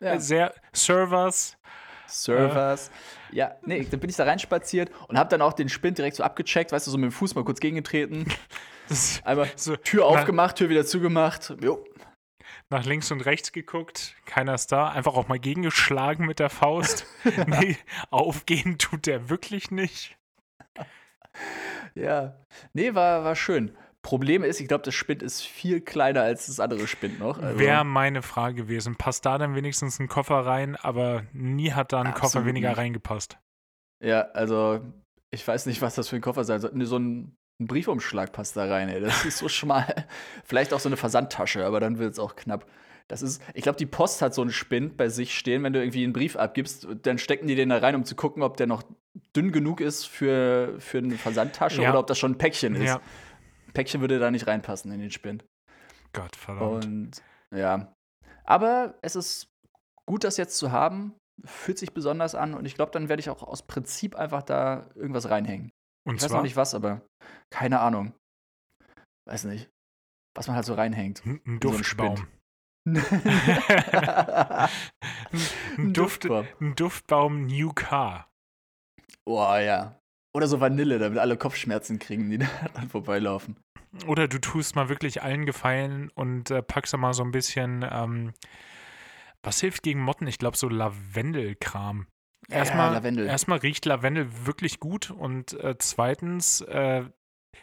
[0.00, 0.18] Ja.
[0.18, 1.58] Sehr Servers.
[2.08, 2.90] Servers.
[3.30, 6.22] Ja, nee, dann bin ich da reinspaziert und hab dann auch den Spind direkt so
[6.22, 8.26] abgecheckt, weißt du, so mit dem Fuß mal kurz gegengetreten.
[9.24, 11.54] Einmal so, Tür aufgemacht, Tür wieder zugemacht.
[11.62, 11.84] Jo,
[12.70, 17.06] nach links und rechts geguckt, keiner ist da, einfach auch mal gegengeschlagen mit der Faust.
[17.46, 17.78] nee,
[18.10, 20.18] aufgehen tut der wirklich nicht.
[21.94, 22.36] Ja,
[22.74, 23.76] nee, war, war schön.
[24.02, 27.38] Problem ist, ich glaube, das Spind ist viel kleiner als das andere Spind noch.
[27.38, 27.58] Also.
[27.58, 28.96] Wäre meine Frage gewesen.
[28.96, 32.68] Passt da dann wenigstens ein Koffer rein, aber nie hat da ein Absolut Koffer weniger
[32.68, 32.78] nicht.
[32.78, 33.38] reingepasst.
[34.02, 34.80] Ja, also
[35.30, 36.72] ich weiß nicht, was das für ein Koffer sein soll.
[36.86, 39.00] So ein, ein Briefumschlag passt da rein, ey.
[39.00, 40.06] Das ist so schmal.
[40.44, 42.66] Vielleicht auch so eine Versandtasche, aber dann wird es auch knapp.
[43.08, 45.80] Das ist, ich glaube, die Post hat so einen Spind bei sich stehen, wenn du
[45.80, 48.66] irgendwie einen Brief abgibst, dann stecken die den da rein, um zu gucken, ob der
[48.66, 48.82] noch
[49.34, 51.90] dünn genug ist für, für eine Versandtasche ja.
[51.90, 52.84] oder ob das schon ein Päckchen ist.
[52.84, 53.00] Ja.
[53.72, 55.44] Päckchen würde da nicht reinpassen in den Spind.
[56.12, 56.84] Gott, verdammt.
[56.84, 57.22] Und
[57.54, 57.92] ja.
[58.44, 59.48] Aber es ist
[60.06, 61.14] gut, das jetzt zu haben.
[61.44, 64.90] Fühlt sich besonders an und ich glaube, dann werde ich auch aus Prinzip einfach da
[64.96, 65.70] irgendwas reinhängen.
[66.04, 66.30] Und ich zwar?
[66.30, 67.02] weiß noch nicht was, aber
[67.50, 68.12] keine Ahnung.
[69.28, 69.70] Weiß nicht.
[70.34, 71.24] Was man halt so reinhängt.
[71.24, 72.16] Ein Duftbaum.
[72.16, 72.22] So
[75.76, 78.28] ein, Duft, ein Duftbaum New Car.
[79.26, 80.00] Boah, ja.
[80.38, 82.38] Oder so Vanille, damit alle Kopfschmerzen kriegen, die
[82.74, 83.56] dann vorbeilaufen.
[84.06, 87.84] Oder du tust mal wirklich allen Gefallen und äh, packst da mal so ein bisschen,
[87.90, 88.32] ähm,
[89.42, 90.28] was hilft gegen Motten?
[90.28, 92.06] Ich glaube, so Lavendelkram.
[92.48, 93.26] Erstmal, ja, Lavendel.
[93.26, 97.02] erstmal riecht Lavendel wirklich gut und äh, zweitens äh,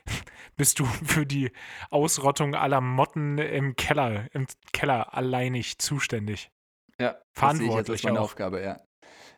[0.58, 1.54] bist du für die
[1.92, 6.52] Ausrottung aller Motten im Keller, im Keller alleinig zuständig.
[7.00, 7.86] Ja, verantwortlich.
[7.88, 8.26] Das ist meine auch.
[8.26, 8.82] Aufgabe, ja.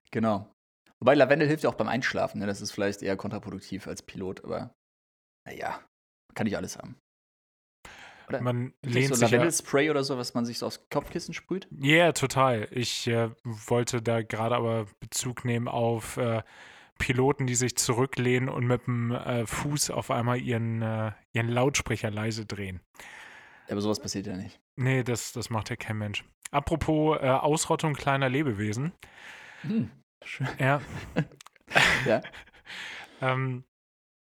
[0.09, 0.51] Genau.
[0.99, 2.39] Wobei Lavendel hilft ja auch beim Einschlafen.
[2.39, 2.47] Ne?
[2.47, 4.75] Das ist vielleicht eher kontraproduktiv als Pilot, aber
[5.45, 5.79] naja,
[6.33, 6.99] kann ich alles haben.
[8.27, 11.67] Oder man lehnt so Lavendelspray ja oder so, was man sich so aufs Kopfkissen sprüht?
[11.79, 12.67] Ja, yeah, total.
[12.71, 16.43] Ich äh, wollte da gerade aber Bezug nehmen auf äh,
[16.97, 22.11] Piloten, die sich zurücklehnen und mit dem äh, Fuß auf einmal ihren, äh, ihren Lautsprecher
[22.11, 22.81] leise drehen.
[23.69, 24.59] Aber sowas passiert ja nicht.
[24.75, 26.25] Nee, das, das macht ja kein Mensch.
[26.51, 28.93] Apropos äh, Ausrottung kleiner Lebewesen.
[29.61, 29.89] Hm,
[30.23, 30.47] schön.
[30.59, 30.81] Ja.
[32.05, 32.21] ja.
[33.21, 33.63] ähm,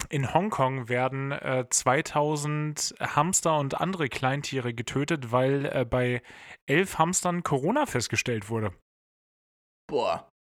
[0.10, 6.22] in Hongkong werden äh, 2000 Hamster und andere Kleintiere getötet, weil äh, bei
[6.66, 8.74] elf Hamstern Corona festgestellt wurde.
[9.88, 10.32] Boah.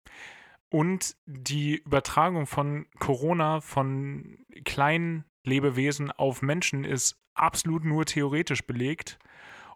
[0.72, 9.20] Und die Übertragung von Corona von kleinen Lebewesen auf Menschen ist absolut nur theoretisch belegt.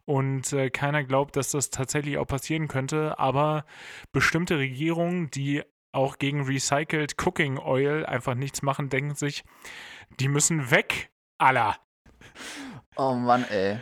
[0.10, 3.20] Und äh, keiner glaubt, dass das tatsächlich auch passieren könnte.
[3.20, 3.64] Aber
[4.12, 9.44] bestimmte Regierungen, die auch gegen Recycled Cooking Oil einfach nichts machen, denken sich,
[10.20, 11.76] die müssen weg, aller.
[12.96, 13.78] Oh Mann, ey.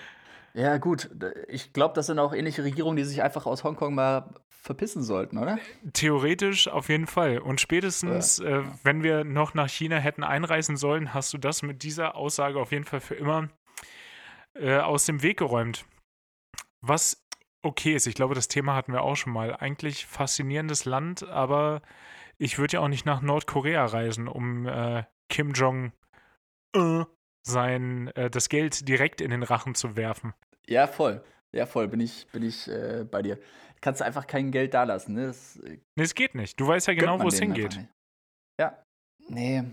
[0.53, 1.09] Ja, gut.
[1.47, 5.37] Ich glaube, das sind auch ähnliche Regierungen, die sich einfach aus Hongkong mal verpissen sollten,
[5.37, 5.59] oder?
[5.93, 7.37] Theoretisch auf jeden Fall.
[7.37, 8.59] Und spätestens, ja.
[8.59, 12.59] äh, wenn wir noch nach China hätten einreisen sollen, hast du das mit dieser Aussage
[12.59, 13.47] auf jeden Fall für immer
[14.55, 15.85] äh, aus dem Weg geräumt.
[16.81, 17.23] Was
[17.63, 19.55] okay ist, ich glaube, das Thema hatten wir auch schon mal.
[19.55, 21.81] Eigentlich faszinierendes Land, aber
[22.37, 25.91] ich würde ja auch nicht nach Nordkorea reisen, um äh, Kim Jong
[26.75, 27.03] äh,
[27.45, 30.33] sein äh, das Geld direkt in den Rachen zu werfen.
[30.67, 31.23] Ja, voll.
[31.55, 33.39] Ja, voll, bin ich, bin ich äh, bei dir
[33.81, 35.15] kannst du einfach kein Geld dalassen.
[35.15, 35.27] Ne?
[35.27, 36.59] Das, äh, nee, es geht nicht.
[36.59, 37.79] Du weißt ja genau, wo es hingeht.
[38.59, 38.83] Ja.
[39.27, 39.63] Nee.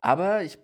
[0.00, 0.58] Aber ich,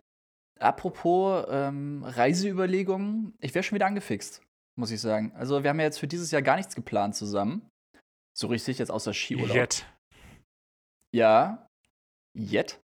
[0.60, 4.42] apropos ähm, Reiseüberlegungen, ich wäre schon wieder angefixt,
[4.76, 5.32] muss ich sagen.
[5.34, 7.68] Also, wir haben ja jetzt für dieses Jahr gar nichts geplant zusammen.
[8.36, 9.56] So richtig jetzt außer Skiurlaub.
[9.56, 9.86] Jet.
[11.14, 11.68] Ja,
[12.36, 12.80] Jet.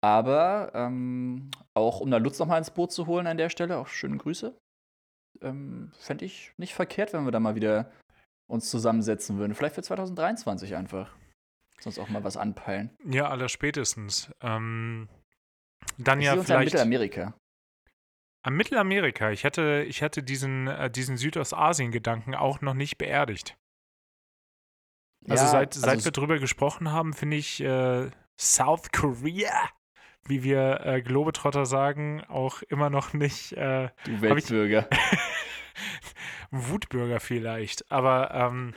[0.00, 3.88] Aber ähm, auch um da Lutz nochmal ins Boot zu holen an der Stelle, auch
[3.88, 4.56] schöne Grüße.
[5.40, 7.90] Ähm, Fände ich nicht verkehrt, wenn wir da mal wieder
[8.48, 9.54] uns zusammensetzen würden.
[9.54, 11.14] Vielleicht für 2023 einfach.
[11.80, 12.90] Sonst auch mal was anpeilen.
[13.04, 14.30] Ja, aller spätestens.
[14.40, 15.08] Ähm,
[15.96, 16.50] dann ja vielleicht.
[16.50, 17.34] An Mittelamerika.
[18.48, 19.30] Am Mittelamerika.
[19.30, 23.58] Ich hatte, ich hatte diesen, äh, diesen Südostasien-Gedanken auch noch nicht beerdigt.
[25.28, 28.08] Also ja, seit, seit also wir drüber gesprochen haben, finde ich äh,
[28.40, 29.52] South Korea,
[30.26, 33.52] wie wir äh, Globetrotter sagen, auch immer noch nicht.
[33.52, 34.88] Äh, du Weltbürger.
[36.50, 38.72] Wutbürger vielleicht, aber ähm,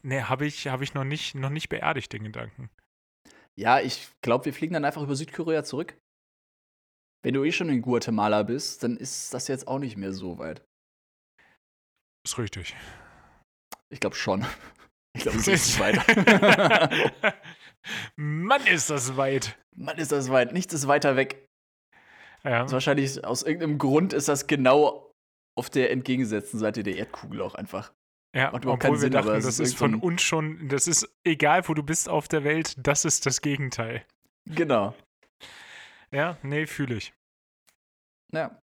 [0.00, 2.70] ne, habe ich, hab ich noch, nicht, noch nicht beerdigt, den Gedanken.
[3.54, 5.94] Ja, ich glaube, wir fliegen dann einfach über Südkorea zurück.
[7.22, 10.38] Wenn du eh schon in Guatemala bist, dann ist das jetzt auch nicht mehr so
[10.38, 10.64] weit.
[12.24, 12.74] Ist richtig.
[13.90, 14.44] Ich glaube schon.
[15.14, 16.00] Ich glaube, es ist weit.
[18.16, 19.58] Mann, ist das weit.
[19.76, 20.54] Mann, ist das weit.
[20.54, 21.46] Nichts ist weiter weg.
[22.44, 22.62] Ja.
[22.62, 25.12] Also wahrscheinlich aus irgendeinem Grund ist das genau
[25.54, 27.92] auf der entgegengesetzten Seite der Erdkugel auch einfach.
[28.34, 31.68] Ja, Macht obwohl wir Sinn, dachten, das ist, ist von uns schon, das ist egal,
[31.68, 34.06] wo du bist auf der Welt, das ist das Gegenteil.
[34.46, 34.94] Genau.
[36.12, 37.14] Ja, nee, fühle ich.
[38.32, 38.58] Ja.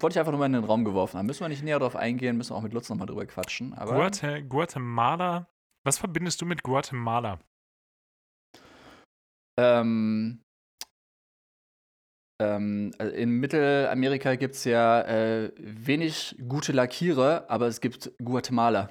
[0.00, 1.26] Wollte ich einfach nur mal in den Raum geworfen haben.
[1.26, 3.74] Müssen wir nicht näher darauf eingehen, müssen wir auch mit Lutz nochmal drüber quatschen.
[3.74, 5.48] Aber Guate Guatemala,
[5.84, 7.38] was verbindest du mit Guatemala?
[9.58, 10.42] Ähm,
[12.40, 18.90] Ähm, also in Mittelamerika gibt es ja äh, wenig gute Lackiere, aber es gibt Guatemala.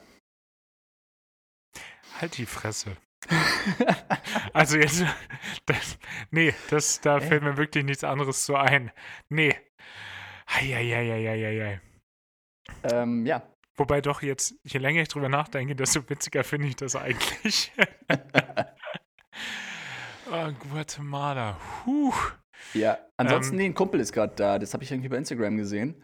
[2.21, 2.95] Halt die Fresse.
[4.53, 5.03] also jetzt,
[5.65, 5.97] das,
[6.31, 8.91] nee, das, da fällt mir wirklich nichts anderes so ein.
[9.29, 9.55] Nee.
[10.47, 11.81] Eieieiei.
[12.83, 13.43] Ähm, ja.
[13.75, 17.71] Wobei doch jetzt, je länger ich drüber nachdenke, desto witziger finde ich das eigentlich.
[20.29, 21.57] oh, Guatemala.
[21.83, 22.13] Puh.
[22.73, 24.59] Ja, ansonsten, ähm, nee, ein Kumpel ist gerade da.
[24.59, 26.03] Das habe ich irgendwie bei Instagram gesehen.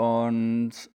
[0.00, 0.90] Und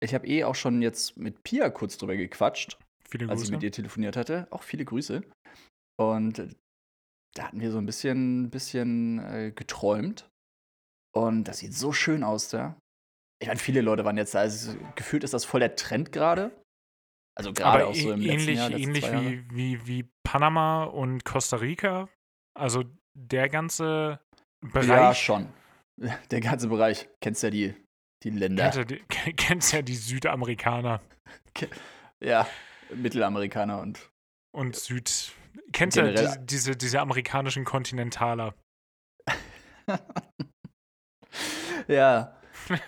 [0.00, 2.78] ich habe eh auch schon jetzt mit Pia kurz drüber gequatscht.
[3.10, 3.32] Viele Grüße.
[3.32, 4.46] Als ich mit ihr telefoniert hatte.
[4.50, 5.22] Auch viele Grüße.
[5.98, 6.48] Und äh,
[7.34, 10.28] da hatten wir so ein bisschen, bisschen äh, geträumt.
[11.14, 12.78] Und das sieht so schön aus da.
[13.40, 14.40] Ich meine, viele Leute waren jetzt da.
[14.40, 16.50] Also, gefühlt ist das voll der Trend gerade.
[17.36, 18.70] Also gerade auch so im ähnlich, letzten Jahr.
[18.72, 22.08] Ähnlich wie, wie, wie Panama und Costa Rica.
[22.58, 24.20] Also der ganze
[24.60, 24.88] Bereich.
[24.88, 25.48] Ja, schon.
[26.30, 27.08] Der ganze Bereich.
[27.20, 27.74] Kennst ja die,
[28.22, 28.70] die Länder.
[28.70, 31.00] Kennst ja die, kennst ja die Südamerikaner.
[32.22, 32.46] Ja,
[32.94, 34.10] Mittelamerikaner und.
[34.52, 35.32] Und Süd.
[35.72, 38.54] Kennst ja die, diese, diese amerikanischen Kontinentaler.
[41.88, 42.34] ja.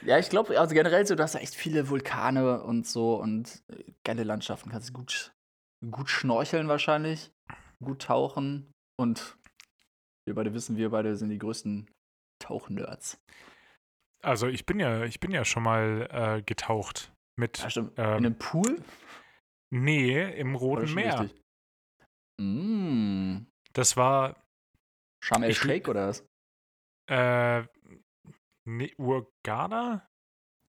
[0.03, 3.93] Ja, ich glaube, also generell so, du hast echt viele Vulkane und so und äh,
[4.05, 4.71] geile Landschaften.
[4.71, 5.33] Kannst gut,
[5.91, 7.31] gut schnorcheln wahrscheinlich,
[7.83, 9.39] gut tauchen und
[10.27, 11.89] wir beide wissen, wir beide sind die größten
[12.41, 13.19] Tauchnerds.
[14.23, 17.59] Also ich bin ja, ich bin ja schon mal äh, getaucht mit.
[17.59, 17.93] Ja, stimmt.
[17.97, 18.83] Ähm, In einem Pool?
[19.73, 21.31] Nee, im Roten Meer.
[22.41, 23.47] Mm.
[23.73, 24.43] Das war.
[25.23, 26.27] Sharm el Sheikh oder was?
[27.09, 27.65] Äh,
[28.67, 30.07] nee, Urgada?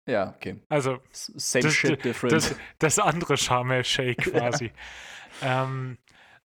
[0.09, 0.61] Ja, okay.
[0.69, 2.33] Also, Same das, shit, different.
[2.33, 4.71] Das, das andere Sharm el Sheikh quasi.
[5.41, 5.63] ja.
[5.63, 5.97] ähm,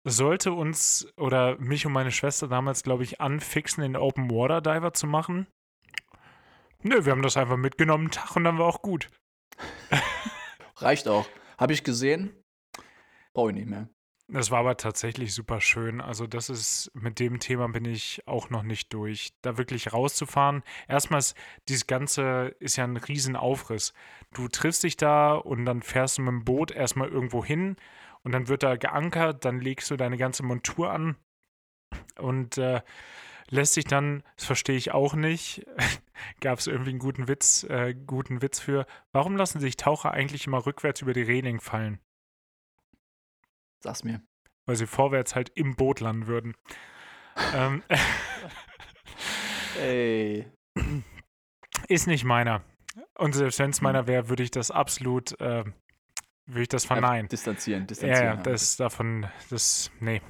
[0.05, 4.93] sollte uns oder mich und meine Schwester damals, glaube ich, anfixen, den Open Water Diver
[4.93, 5.47] zu machen.
[6.81, 9.09] Nö, wir haben das einfach mitgenommen, Tag und dann war auch gut.
[10.77, 11.27] Reicht auch.
[11.57, 12.38] Habe ich gesehen.
[13.33, 13.89] Brauche ich nicht mehr.
[14.31, 16.01] Das war aber tatsächlich super schön.
[16.01, 19.33] Also, das ist, mit dem Thema bin ich auch noch nicht durch.
[19.41, 20.61] Da wirklich rauszufahren.
[20.87, 21.35] Erstmal, ist,
[21.67, 23.93] dieses Ganze ist ja ein Riesenaufriss.
[24.33, 27.75] Du triffst dich da und dann fährst du mit dem Boot erstmal irgendwo hin
[28.23, 31.15] und dann wird da geankert, dann legst du deine ganze Montur an
[32.19, 32.81] und äh,
[33.49, 35.65] lässt sich dann, das verstehe ich auch nicht,
[36.41, 40.45] gab es irgendwie einen guten Witz, äh, guten Witz für, warum lassen sich Taucher eigentlich
[40.47, 41.99] immer rückwärts über die Reling fallen?
[43.79, 44.21] Sag's mir.
[44.65, 46.55] Weil sie vorwärts halt im Boot landen würden.
[47.53, 47.83] ähm,
[49.79, 50.51] Ey.
[51.87, 52.63] Ist nicht meiner.
[53.15, 55.63] Und selbst wenn es meiner wäre, würde ich das absolut äh,
[56.49, 57.25] würde ich das verneinen.
[57.25, 58.23] Ja, distanzieren, distanzieren.
[58.23, 60.21] Ja, ja, das davon, das, nee.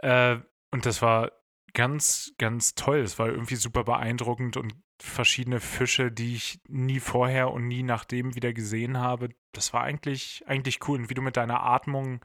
[0.00, 0.36] Äh,
[0.70, 1.32] und das war
[1.72, 2.98] ganz, ganz toll.
[2.98, 8.34] Es war irgendwie super beeindruckend und verschiedene Fische, die ich nie vorher und nie nachdem
[8.34, 9.30] wieder gesehen habe.
[9.52, 10.98] Das war eigentlich, eigentlich cool.
[10.98, 12.20] Und wie du mit deiner Atmung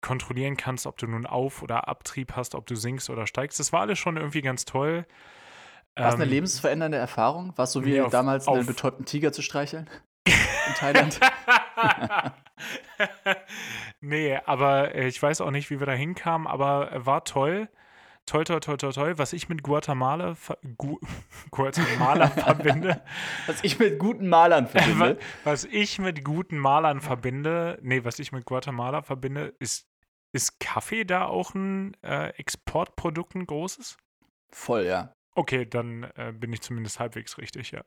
[0.00, 3.58] kontrollieren kannst, ob du nun Auf- oder Abtrieb hast, ob du sinkst oder steigst.
[3.58, 5.06] Das war alles schon irgendwie ganz toll.
[5.96, 7.56] War es eine ähm, lebensverändernde Erfahrung?
[7.56, 9.88] War es so wie auf, damals einen betäubten Tiger zu streicheln?
[10.26, 11.20] In Thailand?
[14.00, 17.68] nee, aber äh, ich weiß auch nicht, wie wir da hinkamen, aber war toll.
[18.26, 19.18] Toll, toll, toll, toll, toll.
[19.18, 20.34] Was ich mit Guatemala,
[20.78, 20.98] Gu
[21.50, 23.02] Guatemala verbinde.
[23.46, 25.18] Was ich mit guten Malern verbinde.
[25.44, 29.86] was ich mit guten Malern verbinde, nee, was ich mit Guatemala verbinde, ist,
[30.32, 33.98] ist Kaffee da auch ein äh, Exportprodukt, ein großes?
[34.50, 35.12] Voll, ja.
[35.34, 37.84] Okay, dann äh, bin ich zumindest halbwegs richtig, ja.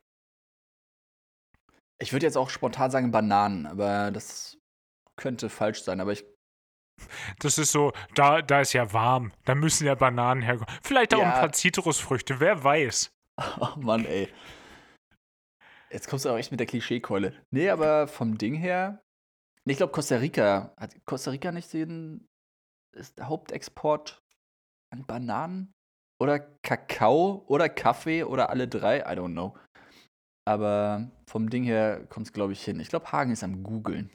[1.99, 4.59] Ich würde jetzt auch spontan sagen Bananen, aber das
[5.15, 5.99] könnte falsch sein.
[5.99, 6.25] Aber ich.
[7.39, 9.31] Das ist so, da, da ist ja warm.
[9.45, 10.73] Da müssen ja Bananen herkommen.
[10.81, 11.33] Vielleicht auch ja.
[11.33, 13.11] ein paar Zitrusfrüchte, wer weiß.
[13.59, 14.29] Oh Mann, ey.
[15.91, 17.33] Jetzt kommst du auch echt mit der Klischeekeule.
[17.51, 19.03] Nee, aber vom Ding her.
[19.63, 20.73] Nee, ich glaube, Costa Rica.
[20.75, 22.25] Hat Costa Rica nicht den
[22.97, 24.23] ist der Hauptexport
[24.91, 25.71] an Bananen?
[26.19, 29.01] Oder Kakao oder Kaffee oder alle drei?
[29.01, 29.55] I don't know.
[30.47, 32.79] Aber vom Ding her kommt es, glaube ich, hin.
[32.79, 34.09] Ich glaube, Hagen ist am Googeln.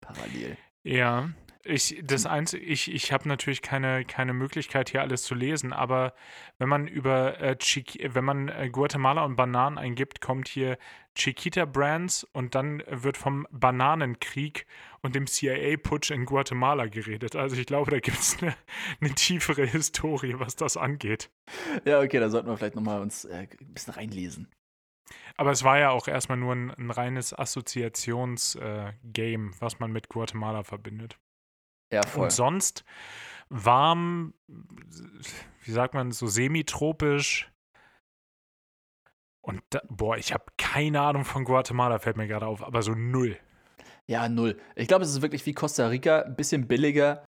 [0.00, 0.56] Parallel.
[0.86, 1.30] Ja,
[1.64, 6.14] ich, das Einzige, ich, ich habe natürlich keine, keine Möglichkeit, hier alles zu lesen, aber
[6.58, 10.78] wenn man über äh, wenn man äh, Guatemala und Bananen eingibt, kommt hier
[11.14, 14.66] Chiquita Brands und dann wird vom Bananenkrieg
[15.02, 17.36] und dem CIA-Putsch in Guatemala geredet.
[17.36, 18.54] Also ich glaube, da gibt es eine,
[19.00, 21.30] eine tiefere Historie, was das angeht.
[21.84, 24.48] Ja, okay, da sollten wir vielleicht nochmal uns äh, ein bisschen reinlesen.
[25.36, 30.08] Aber es war ja auch erstmal nur ein, ein reines Assoziationsgame, äh, was man mit
[30.08, 31.18] Guatemala verbindet.
[31.92, 32.24] Ja, voll.
[32.24, 32.84] Und sonst
[33.48, 34.34] warm,
[35.62, 37.50] wie sagt man, so semitropisch,
[39.42, 42.94] Und da, boah, ich habe keine Ahnung von Guatemala, fällt mir gerade auf, aber so
[42.94, 43.38] null.
[44.08, 44.60] Ja, null.
[44.76, 47.24] Ich glaube, es ist wirklich wie Costa Rica, ein bisschen billiger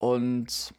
[0.00, 0.72] und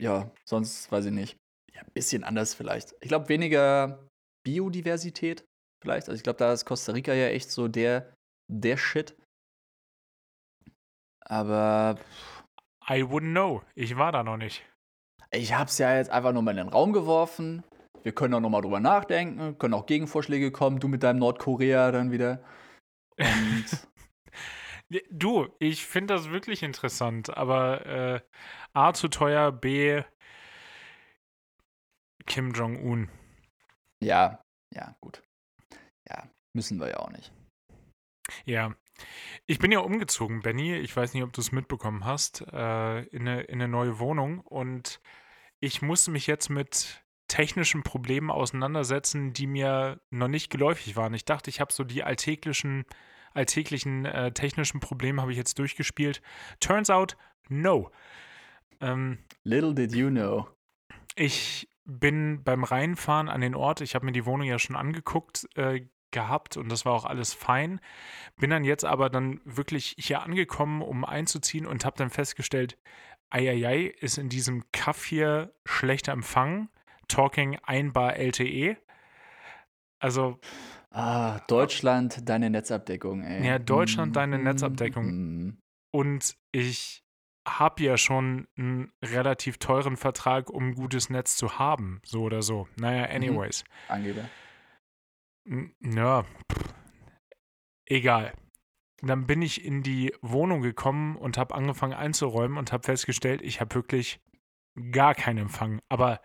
[0.00, 1.36] ja, sonst weiß ich nicht.
[1.74, 2.94] Ja, ein bisschen anders vielleicht.
[3.00, 4.08] Ich glaube, weniger
[4.44, 5.44] Biodiversität
[5.82, 6.08] vielleicht.
[6.08, 8.14] Also ich glaube, da ist Costa Rica ja echt so der,
[8.50, 9.16] der Shit.
[11.20, 11.98] Aber.
[12.88, 13.62] I wouldn't know.
[13.74, 14.64] Ich war da noch nicht.
[15.30, 17.64] Ich hab's ja jetzt einfach nur mal in den Raum geworfen.
[18.02, 21.92] Wir können auch noch mal drüber nachdenken, können auch Gegenvorschläge kommen, du mit deinem Nordkorea
[21.92, 22.42] dann wieder.
[23.16, 23.66] Und
[25.10, 28.20] du, ich finde das wirklich interessant, aber äh,
[28.72, 30.02] A zu teuer, B
[32.26, 33.08] Kim Jong-un.
[34.02, 34.42] Ja,
[34.74, 35.22] ja, gut.
[36.08, 37.32] Ja, müssen wir ja auch nicht.
[38.44, 38.74] Ja.
[39.46, 40.74] Ich bin ja umgezogen, Benny.
[40.76, 44.40] Ich weiß nicht, ob du es mitbekommen hast, äh, in, eine, in eine neue Wohnung.
[44.40, 45.00] Und
[45.60, 51.14] ich muss mich jetzt mit technischen Problemen auseinandersetzen, die mir noch nicht geläufig waren.
[51.14, 52.84] Ich dachte, ich habe so die alltäglichen,
[53.32, 56.20] alltäglichen äh, technischen Probleme habe ich jetzt durchgespielt.
[56.60, 57.16] Turns out,
[57.48, 57.90] no.
[58.80, 60.48] Ähm, Little did you know.
[61.14, 65.48] Ich bin beim Reinfahren an den Ort, ich habe mir die Wohnung ja schon angeguckt
[65.56, 67.80] äh, gehabt und das war auch alles fein.
[68.36, 72.78] Bin dann jetzt aber dann wirklich hier angekommen, um einzuziehen und habe dann festgestellt,
[73.30, 76.68] Eieiei ist in diesem Kaff hier schlechter Empfang.
[77.08, 78.76] Talking ein Bar LTE.
[79.98, 80.38] Also.
[80.90, 83.46] Ah, Deutschland, deine Netzabdeckung, ey.
[83.46, 84.44] Ja, Deutschland, deine mhm.
[84.44, 85.06] Netzabdeckung.
[85.06, 85.58] Mhm.
[85.90, 87.02] Und ich
[87.48, 92.68] habe ja schon einen relativ teuren Vertrag, um gutes Netz zu haben, so oder so.
[92.76, 93.14] Naja, mhm.
[93.14, 93.64] anyways.
[93.64, 93.94] Mhm.
[93.94, 94.28] Angeber.
[95.80, 96.24] Ja,
[97.86, 98.32] egal.
[99.00, 103.60] Dann bin ich in die Wohnung gekommen und habe angefangen einzuräumen und habe festgestellt, ich
[103.60, 104.20] habe wirklich
[104.92, 106.20] gar keinen Empfang, aber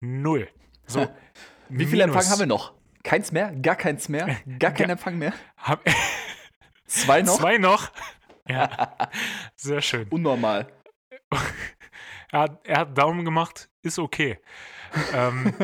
[0.00, 0.48] null.
[0.86, 1.06] So,
[1.68, 2.74] Wie viel Empfang haben wir noch?
[3.02, 3.52] Keins mehr?
[3.56, 4.36] Gar keins mehr?
[4.58, 5.32] Gar keinen Empfang mehr?
[5.56, 5.82] Hab,
[6.86, 7.38] Zwei noch?
[7.38, 7.90] Zwei noch.
[8.46, 8.96] Ja,
[9.56, 10.08] sehr schön.
[10.08, 10.70] Unnormal.
[12.30, 14.38] er, hat, er hat Daumen gemacht, ist okay.
[15.14, 15.54] ähm,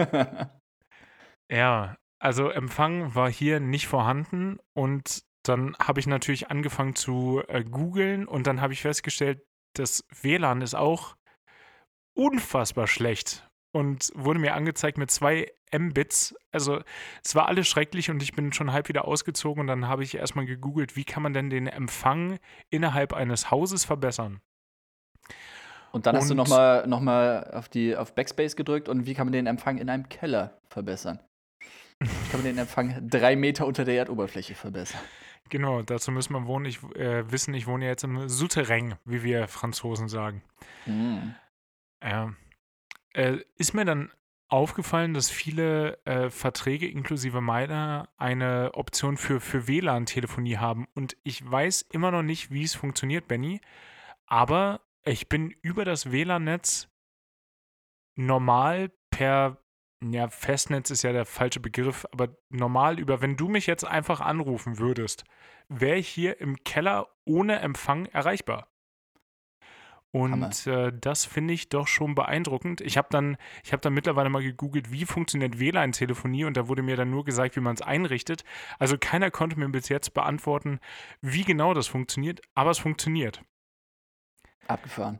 [1.51, 7.65] ja, also Empfang war hier nicht vorhanden und dann habe ich natürlich angefangen zu äh,
[7.65, 9.41] googeln und dann habe ich festgestellt,
[9.75, 11.17] das WLAN ist auch
[12.15, 16.35] unfassbar schlecht und wurde mir angezeigt mit zwei Mbits.
[16.53, 16.81] Also
[17.25, 20.17] es war alles schrecklich und ich bin schon halb wieder ausgezogen und dann habe ich
[20.17, 22.39] erstmal gegoogelt, wie kann man denn den Empfang
[22.71, 24.41] innerhalb eines Hauses verbessern.
[25.93, 29.27] Und dann und hast du nochmal noch mal auf, auf Backspace gedrückt und wie kann
[29.27, 31.21] man den Empfang in einem Keller verbessern?
[32.01, 35.01] Wie kann man den Empfang drei Meter unter der Erdoberfläche verbessern?
[35.49, 39.23] Genau, dazu muss man wohnen, ich, äh, wissen, ich wohne ja jetzt im Souterrain, wie
[39.23, 40.43] wir Franzosen sagen.
[40.87, 41.31] Mm.
[42.03, 42.35] Ja.
[43.15, 44.13] Äh, ist mir dann
[44.49, 50.87] aufgefallen, dass viele äh, Verträge inklusive meiner eine Option für, für WLAN-Telefonie haben.
[50.95, 53.61] Und ich weiß immer noch nicht, wie es funktioniert, Benny.
[54.27, 56.89] Aber ich bin über das WLAN-Netz
[58.15, 59.59] normal per,
[60.03, 64.21] ja, Festnetz ist ja der falsche Begriff, aber normal über, wenn du mich jetzt einfach
[64.21, 65.25] anrufen würdest,
[65.69, 68.69] wäre ich hier im Keller ohne Empfang erreichbar.
[70.11, 72.81] Und äh, das finde ich doch schon beeindruckend.
[72.81, 76.97] Ich habe dann, ich dann mittlerweile mal gegoogelt, wie funktioniert WLAN-Telefonie und da wurde mir
[76.97, 78.43] dann nur gesagt, wie man es einrichtet.
[78.79, 80.81] Also keiner konnte mir bis jetzt beantworten,
[81.21, 83.43] wie genau das funktioniert, aber es funktioniert.
[84.67, 85.19] Abgefahren.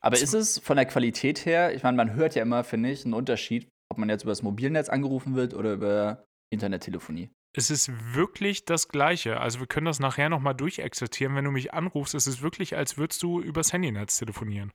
[0.00, 3.04] Aber ist es von der Qualität her, ich meine, man hört ja immer, finde ich,
[3.04, 8.14] einen Unterschied, ob man jetzt über das Mobilnetz angerufen wird oder über Internettelefonie es ist
[8.14, 9.40] wirklich das Gleiche.
[9.40, 11.36] Also wir können das nachher nochmal durchexerzieren.
[11.36, 14.72] Wenn du mich anrufst, ist es wirklich, als würdest du übers Handynetz telefonieren.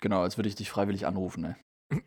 [0.00, 1.56] Genau, als würde ich dich freiwillig anrufen, ne?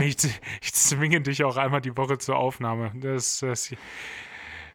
[0.00, 0.16] ich,
[0.62, 2.92] ich, zwinge dich auch einmal die Woche zur Aufnahme.
[3.00, 3.74] Das, das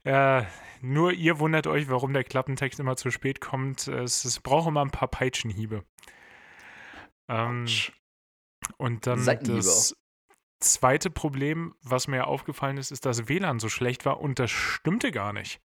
[0.03, 0.43] äh,
[0.82, 3.88] nur ihr wundert euch, warum der Klappentext immer zu spät kommt.
[3.88, 5.86] Es, es braucht immer ein paar Peitschenhiebe.
[7.30, 7.65] Ähm,
[8.77, 9.95] und dann das,
[10.59, 15.11] zweite Problem, was mir aufgefallen ist, ist, dass WLAN so schlecht war und das stimmte
[15.11, 15.61] gar nicht.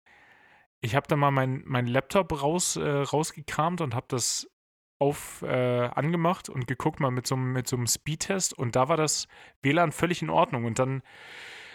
[0.80, 4.48] Ich habe dann mal meinen mein Laptop raus, äh, rausgekramt und habe das
[4.98, 8.96] auf äh, angemacht und geguckt mal mit so, mit so einem Speedtest und da war
[8.96, 9.26] das
[9.62, 11.02] WLAN völlig in Ordnung und dann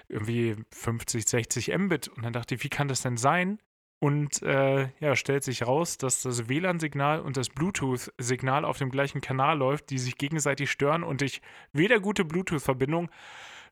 [0.07, 3.59] irgendwie 50, 60 Mbit und dann dachte ich, wie kann das denn sein?
[3.99, 9.21] Und äh, ja, stellt sich raus, dass das WLAN-Signal und das Bluetooth-Signal auf dem gleichen
[9.21, 11.41] Kanal läuft, die sich gegenseitig stören und ich
[11.73, 13.09] weder gute Bluetooth-Verbindung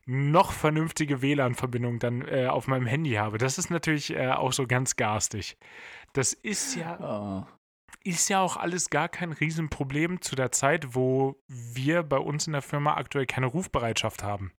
[0.04, 3.38] noch vernünftige WLAN-Verbindung dann äh, auf meinem Handy habe.
[3.38, 5.56] Das ist natürlich äh, auch so ganz garstig.
[6.12, 7.46] Das ist ja, oh.
[8.04, 12.52] ist ja auch alles gar kein Riesenproblem zu der Zeit, wo wir bei uns in
[12.52, 14.52] der Firma aktuell keine Rufbereitschaft haben.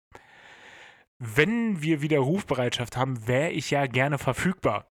[1.20, 4.88] wenn wir wieder Rufbereitschaft haben, wäre ich ja gerne verfügbar.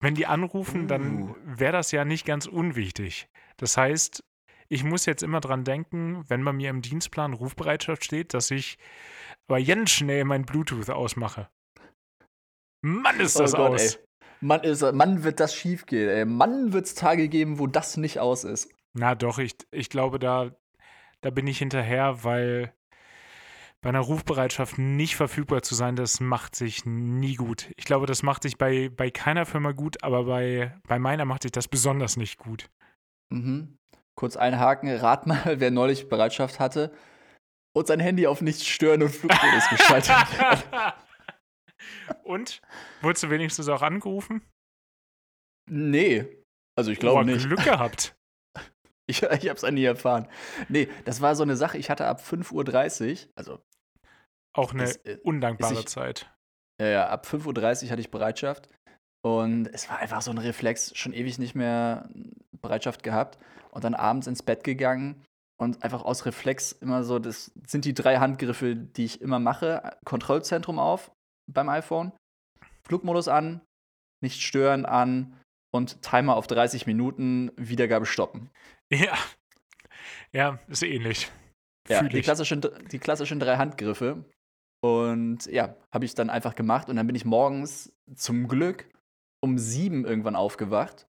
[0.00, 0.86] Wenn die anrufen, uh.
[0.86, 3.28] dann wäre das ja nicht ganz unwichtig.
[3.58, 4.24] Das heißt,
[4.68, 8.78] ich muss jetzt immer dran denken, wenn bei mir im Dienstplan Rufbereitschaft steht, dass ich
[9.48, 11.48] aber ganz schnell mein Bluetooth ausmache.
[12.82, 13.96] Mann, ist das oh Gott, aus.
[13.96, 14.02] Ey.
[14.40, 16.08] Mann, ist, Mann, wird das schief gehen.
[16.08, 16.24] Ey.
[16.24, 18.72] Mann, wird es Tage geben, wo das nicht aus ist.
[18.94, 20.56] Na doch, ich, ich glaube, da,
[21.20, 22.72] da bin ich hinterher, weil
[23.82, 27.70] bei einer Rufbereitschaft nicht verfügbar zu sein, das macht sich nie gut.
[27.76, 31.42] Ich glaube, das macht sich bei, bei keiner Firma gut, aber bei, bei meiner macht
[31.42, 32.68] sich das besonders nicht gut.
[33.30, 33.78] Mhm.
[34.16, 36.92] Kurz einhaken, rat mal, wer neulich Bereitschaft hatte
[37.72, 40.96] und sein Handy auf nichts stören und Flugmodus geschaltet hat.
[42.24, 42.60] Und?
[43.00, 44.42] Wurdest du wenigstens auch angerufen?
[45.70, 46.26] Nee.
[46.76, 47.46] Also ich glaube nicht.
[47.46, 48.14] Glück gehabt.
[49.06, 50.28] Ich, ich habe es nie erfahren.
[50.68, 53.58] Nee, das war so eine Sache, ich hatte ab 5.30 Uhr, also.
[54.52, 56.30] Auch eine das, äh, undankbare ich, Zeit.
[56.80, 58.68] Ja, ja, ab 5.30 Uhr hatte ich Bereitschaft.
[59.22, 62.08] Und es war einfach so ein Reflex, schon ewig nicht mehr
[62.60, 63.38] Bereitschaft gehabt.
[63.70, 65.22] Und dann abends ins Bett gegangen
[65.60, 69.96] und einfach aus Reflex immer so, das sind die drei Handgriffe, die ich immer mache.
[70.04, 71.12] Kontrollzentrum auf
[71.46, 72.12] beim iPhone,
[72.82, 73.60] Flugmodus an,
[74.22, 75.38] nicht stören an
[75.72, 78.50] und Timer auf 30 Minuten, Wiedergabe stoppen.
[78.90, 79.16] Ja.
[80.32, 81.30] Ja, ist ähnlich.
[81.88, 84.24] Ja, die klassischen, die klassischen drei Handgriffe.
[84.82, 86.88] Und ja, habe ich dann einfach gemacht.
[86.88, 88.88] Und dann bin ich morgens zum Glück
[89.42, 91.06] um sieben irgendwann aufgewacht.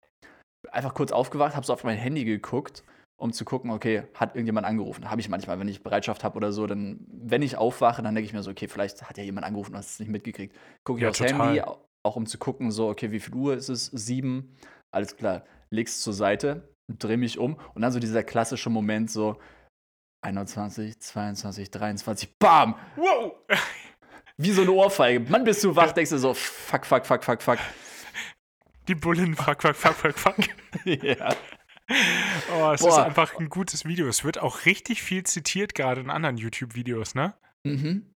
[0.71, 2.83] Einfach kurz aufgewacht, habe so auf mein Handy geguckt,
[3.17, 5.11] um zu gucken, okay, hat irgendjemand angerufen?
[5.11, 8.27] Habe ich manchmal, wenn ich Bereitschaft habe oder so, dann, wenn ich aufwache, dann denke
[8.27, 10.57] ich mir so, okay, vielleicht hat ja jemand angerufen und hast es nicht mitgekriegt.
[10.85, 11.47] Gucke ich ja, aufs total.
[11.47, 13.87] Handy, auch um zu gucken, so, okay, wie viel Uhr ist es?
[13.87, 14.57] Sieben.
[14.93, 19.39] Alles klar, leg's zur Seite, drehe mich um und dann so dieser klassische Moment so
[20.27, 22.75] 21, 22, 23, BAM!
[22.97, 23.37] Wow!
[24.37, 25.21] Wie so eine Ohrfeige.
[25.21, 27.59] Mann, bist du wach, denkst du so, fuck, fuck, fuck, fuck, fuck.
[28.89, 30.37] Die Bullen, fuck, fuck, fuck, fuck, fuck.
[30.85, 31.35] ja.
[32.53, 32.89] Oh, es Boah.
[32.89, 34.09] ist einfach ein gutes Video.
[34.09, 37.35] Es wird auch richtig viel zitiert, gerade in anderen YouTube-Videos, ne?
[37.65, 38.13] Mhm.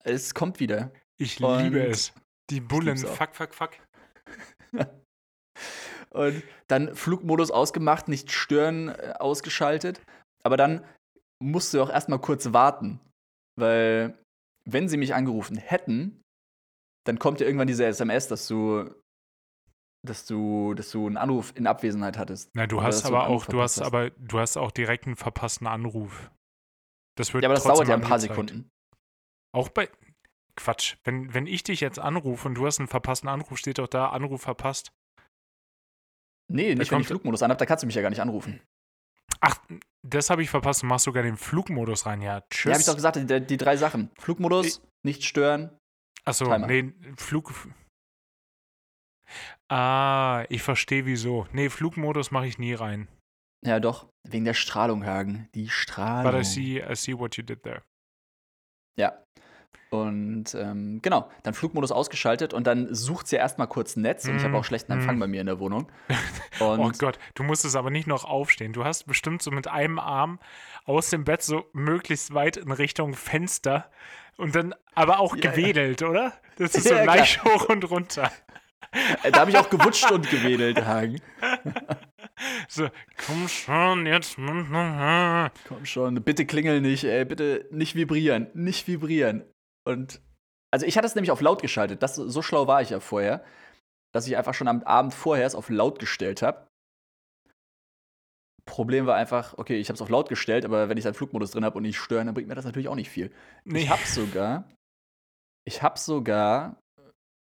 [0.00, 0.92] Es kommt wieder.
[1.16, 2.12] Ich Und liebe es.
[2.50, 3.70] Die Bullen, fuck, fuck, fuck.
[6.10, 10.00] Und dann Flugmodus ausgemacht, nicht stören äh, ausgeschaltet.
[10.42, 10.84] Aber dann
[11.44, 13.00] musst du auch erstmal kurz warten.
[13.56, 14.18] Weil,
[14.68, 16.22] wenn sie mich angerufen hätten,
[17.06, 18.90] dann kommt ja irgendwann diese SMS, dass du
[20.04, 22.50] dass du, dass du einen Anruf in Abwesenheit hattest.
[22.54, 25.66] Na, du hast aber auch, du hast, hast aber, du hast auch direkt einen verpassten
[25.66, 26.30] Anruf.
[27.16, 28.68] Das wird ja, aber das dauert ja ein paar Sekunden.
[29.54, 29.88] Auch bei,
[30.56, 33.88] Quatsch, wenn, wenn ich dich jetzt anrufe und du hast einen verpassten Anruf, steht doch
[33.88, 34.92] da, Anruf verpasst.
[36.52, 38.60] Nee, nicht, wenn ich Flugmodus an habe, da kannst du mich ja gar nicht anrufen.
[39.44, 39.58] Ach,
[40.02, 40.82] das habe ich verpasst.
[40.82, 42.42] Du machst sogar den Flugmodus rein, ja.
[42.50, 42.64] Tschüss.
[42.64, 44.10] Ja, habe ich doch gesagt, die, die, drei Sachen.
[44.18, 45.70] Flugmodus, ich, nicht stören.
[46.24, 47.52] Achso, nee, Flug,
[49.68, 51.46] Ah, ich verstehe wieso.
[51.52, 53.08] Nee, Flugmodus mache ich nie rein.
[53.64, 54.08] Ja, doch.
[54.22, 55.48] Wegen der Strahlung, Hagen.
[55.54, 56.30] Die Strahlung.
[56.30, 57.82] But I see, I see what you did there.
[58.98, 59.24] Ja.
[59.90, 64.44] Und ähm, genau, dann Flugmodus ausgeschaltet und dann sucht sie erstmal kurz Netz und ich
[64.44, 65.20] habe auch schlechten Empfang mm.
[65.20, 65.86] bei mir in der Wohnung.
[66.60, 68.72] oh Gott, du musstest aber nicht noch aufstehen.
[68.72, 70.40] Du hast bestimmt so mit einem Arm
[70.84, 73.90] aus dem Bett so möglichst weit in Richtung Fenster
[74.36, 76.08] und dann aber auch ja, gewedelt, ja.
[76.08, 76.32] oder?
[76.56, 77.54] Das ist so ja, leicht klar.
[77.54, 78.32] hoch und runter.
[79.22, 81.20] Äh, da habe ich auch gewutscht und gewedelt, Hagen.
[82.68, 82.88] So,
[83.26, 84.36] komm schon, jetzt.
[84.36, 89.44] Komm schon, bitte klingel nicht, ey, bitte nicht vibrieren, nicht vibrieren.
[89.86, 90.20] Und,
[90.72, 93.44] also ich hatte es nämlich auf laut geschaltet, das, so schlau war ich ja vorher,
[94.14, 96.66] dass ich einfach schon am Abend vorher es auf laut gestellt habe.
[98.66, 101.50] Problem war einfach, okay, ich habe es auf laut gestellt, aber wenn ich einen Flugmodus
[101.50, 103.30] drin habe und nicht stören, dann bringt mir das natürlich auch nicht viel.
[103.64, 103.82] Nee.
[103.82, 104.70] Ich habe sogar,
[105.66, 106.80] ich habe sogar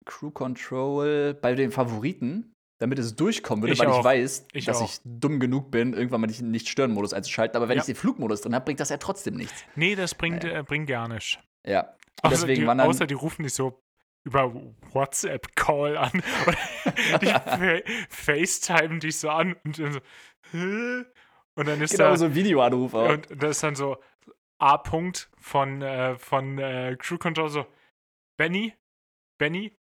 [0.04, 4.00] Crew Control bei den Favoriten, damit es durchkommen würde, ich weil auch.
[4.00, 4.88] ich weiß, ich dass auch.
[4.88, 7.56] ich dumm genug bin, irgendwann mal nicht, nicht Stören-Modus einzuschalten.
[7.56, 7.82] Aber wenn ja.
[7.82, 9.64] ich den Flugmodus drin habe, bringt das ja trotzdem nichts.
[9.76, 11.38] Nee, das bringt, äh, bringt gar nichts.
[11.66, 11.96] Ja.
[12.22, 13.82] Außer deswegen die, dann, außer die rufen dich so
[14.24, 14.54] über
[14.92, 16.12] WhatsApp-Call an.
[17.20, 20.00] die FaceTime dich so an und dann so,
[20.52, 21.04] Hä?
[21.54, 23.10] Und dann ist genau, da so ein Videoanruf auch.
[23.10, 23.98] Und da ist dann so
[24.58, 27.66] A-Punkt von, äh, von äh, Crew Control so,
[28.38, 28.74] Benny,
[29.38, 29.76] Benny,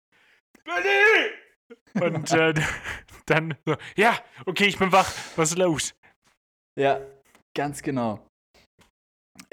[0.63, 2.05] Benny!
[2.05, 2.53] Und äh,
[3.25, 5.95] dann so, ja, okay, ich bin wach, was ist los?
[6.79, 7.01] Ja,
[7.53, 8.25] ganz genau.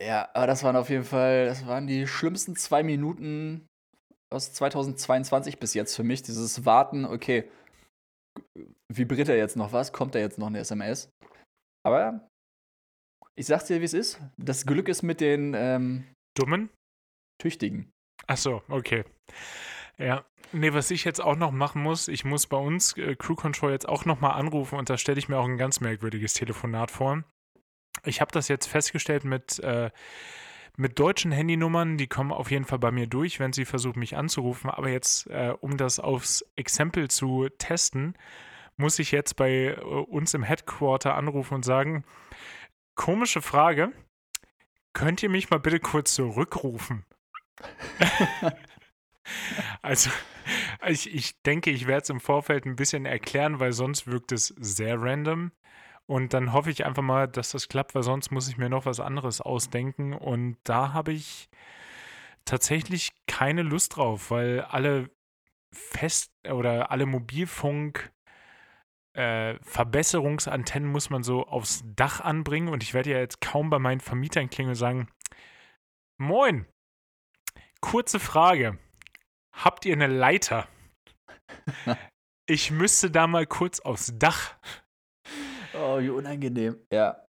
[0.00, 3.66] Ja, aber das waren auf jeden Fall, das waren die schlimmsten zwei Minuten
[4.32, 6.22] aus 2022 bis jetzt für mich.
[6.22, 7.50] Dieses Warten, okay,
[8.92, 9.92] vibriert er jetzt noch was?
[9.92, 11.08] Kommt da jetzt noch eine SMS?
[11.84, 12.28] Aber
[13.36, 14.20] ich sag's dir, wie es ist.
[14.36, 16.04] Das Glück ist mit den ähm,
[16.36, 16.70] Dummen?
[17.40, 17.90] Tüchtigen.
[18.26, 19.04] Ach so, okay.
[19.98, 20.24] Ja.
[20.52, 23.72] Nee, was ich jetzt auch noch machen muss, ich muss bei uns äh, Crew Control
[23.72, 27.24] jetzt auch nochmal anrufen und da stelle ich mir auch ein ganz merkwürdiges Telefonat vor.
[28.04, 29.90] Ich habe das jetzt festgestellt mit, äh,
[30.76, 34.16] mit deutschen Handynummern, die kommen auf jeden Fall bei mir durch, wenn sie versuchen, mich
[34.16, 34.70] anzurufen.
[34.70, 38.14] Aber jetzt, äh, um das aufs Exempel zu testen,
[38.76, 42.04] muss ich jetzt bei äh, uns im Headquarter anrufen und sagen,
[42.94, 43.92] komische Frage,
[44.92, 47.04] könnt ihr mich mal bitte kurz zurückrufen?
[49.82, 50.10] also,
[50.86, 54.48] ich, ich denke, ich werde es im Vorfeld ein bisschen erklären, weil sonst wirkt es
[54.58, 55.52] sehr random.
[56.08, 58.86] Und dann hoffe ich einfach mal, dass das klappt, weil sonst muss ich mir noch
[58.86, 60.12] was anderes ausdenken.
[60.12, 61.48] Und da habe ich
[62.44, 65.10] tatsächlich keine Lust drauf, weil alle
[65.74, 68.10] Fest- oder alle Mobilfunk-
[69.16, 73.78] äh, Verbesserungsantennen muss man so aufs Dach anbringen und ich werde ja jetzt kaum bei
[73.78, 75.08] meinen Vermietern klingen und sagen,
[76.18, 76.66] moin,
[77.80, 78.78] kurze Frage,
[79.52, 80.68] habt ihr eine Leiter?
[82.46, 84.54] ich müsste da mal kurz aufs Dach.
[85.78, 86.76] Oh, wie unangenehm.
[86.92, 87.24] Ja.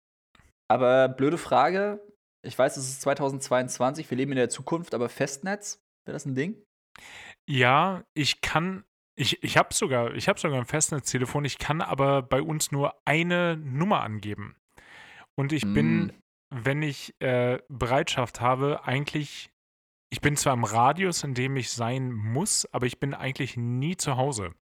[0.68, 2.01] Aber blöde Frage.
[2.45, 6.34] Ich weiß, es ist 2022, wir leben in der Zukunft, aber Festnetz, wäre das ein
[6.34, 6.62] Ding?
[7.49, 8.84] Ja, ich kann,
[9.16, 13.57] ich, ich habe sogar, hab sogar ein Festnetztelefon, ich kann aber bei uns nur eine
[13.57, 14.57] Nummer angeben.
[15.36, 15.74] Und ich mm.
[15.74, 16.12] bin,
[16.51, 19.51] wenn ich äh, Bereitschaft habe, eigentlich,
[20.11, 23.97] ich bin zwar im Radius, in dem ich sein muss, aber ich bin eigentlich nie
[23.97, 24.55] zu Hause.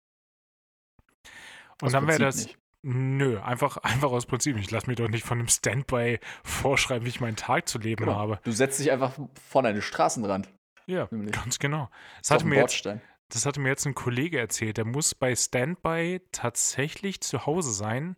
[1.81, 2.45] Und aus dann wäre das.
[2.45, 2.60] Nicht.
[2.83, 4.57] Nö, einfach, einfach aus Prinzip.
[4.57, 8.05] Ich lasse mir doch nicht von einem Standby vorschreiben, wie ich meinen Tag zu leben
[8.05, 8.17] genau.
[8.17, 8.39] habe.
[8.43, 9.13] Du setzt dich einfach
[9.49, 10.49] vor einen Straßenrand.
[10.87, 11.33] Ja, nämlich.
[11.33, 11.89] ganz genau.
[12.19, 12.87] Das hatte, mir jetzt,
[13.29, 14.77] das hatte mir jetzt ein Kollege erzählt.
[14.77, 18.15] Der muss bei Standby tatsächlich zu Hause sein.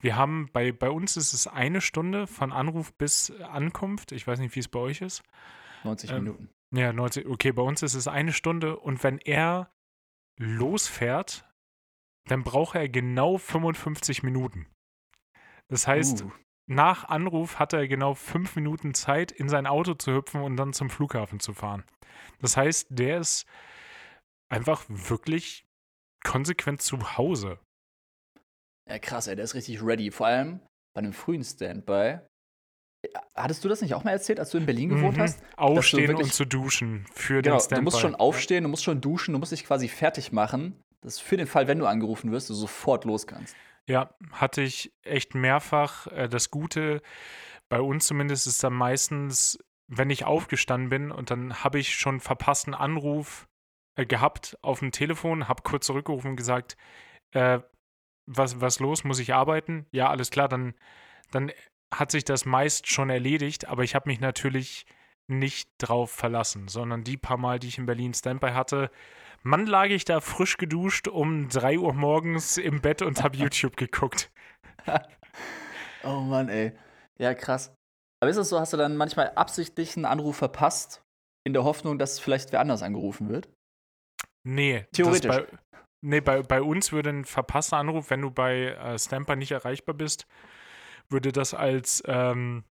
[0.00, 4.10] Wir haben, bei, bei uns ist es eine Stunde von Anruf bis Ankunft.
[4.10, 5.22] Ich weiß nicht, wie es bei euch ist.
[5.84, 6.48] 90 ähm, Minuten.
[6.72, 7.26] Ja, 90.
[7.26, 8.76] Okay, bei uns ist es eine Stunde.
[8.78, 9.70] Und wenn er
[10.38, 11.44] losfährt,
[12.28, 14.66] dann braucht er genau 55 Minuten.
[15.68, 16.32] Das heißt, uh.
[16.66, 20.72] nach Anruf hat er genau fünf Minuten Zeit, in sein Auto zu hüpfen und dann
[20.72, 21.84] zum Flughafen zu fahren.
[22.40, 23.46] Das heißt, der ist
[24.50, 25.64] einfach wirklich
[26.24, 27.58] konsequent zu Hause.
[28.88, 30.10] Ja, krass, ey, der ist richtig ready.
[30.10, 30.60] Vor allem
[30.94, 32.18] bei einem frühen Standby.
[33.34, 35.22] Hattest du das nicht auch mal erzählt, als du in Berlin gewohnt mhm.
[35.22, 35.42] hast?
[35.56, 37.76] Aufstehen und zu duschen für genau, den Standby.
[37.76, 41.18] Du musst schon aufstehen, du musst schon duschen, du musst dich quasi fertig machen, dass
[41.18, 43.54] für den Fall, wenn du angerufen wirst, du sofort los kannst.
[43.86, 46.06] Ja, hatte ich echt mehrfach.
[46.06, 47.02] Äh, das Gute,
[47.68, 52.20] bei uns zumindest, ist dann meistens, wenn ich aufgestanden bin und dann habe ich schon
[52.20, 53.48] verpassten Anruf
[53.96, 56.76] äh, gehabt auf dem Telefon, habe kurz zurückgerufen und gesagt,
[57.32, 57.60] äh,
[58.26, 59.86] was, was los, muss ich arbeiten?
[59.90, 60.74] Ja, alles klar, dann,
[61.32, 61.50] dann
[61.92, 64.86] hat sich das meist schon erledigt, aber ich habe mich natürlich
[65.26, 68.90] nicht drauf verlassen, sondern die paar Mal, die ich in Berlin Standby hatte,
[69.42, 73.76] Mann, lag ich da frisch geduscht um 3 Uhr morgens im Bett und habe YouTube
[73.76, 74.30] geguckt.
[76.04, 76.72] oh Mann, ey.
[77.18, 77.74] Ja, krass.
[78.20, 81.04] Aber ist es so, hast du dann manchmal absichtlich einen Anruf verpasst,
[81.44, 83.48] in der Hoffnung, dass vielleicht wer anders angerufen wird?
[84.44, 84.86] Nee.
[84.92, 85.28] Theoretisch.
[85.28, 85.46] Bei,
[86.02, 89.96] nee, bei, bei uns würde ein verpasster Anruf, wenn du bei äh, Stamper nicht erreichbar
[89.96, 90.26] bist,
[91.08, 92.64] würde das als ähm,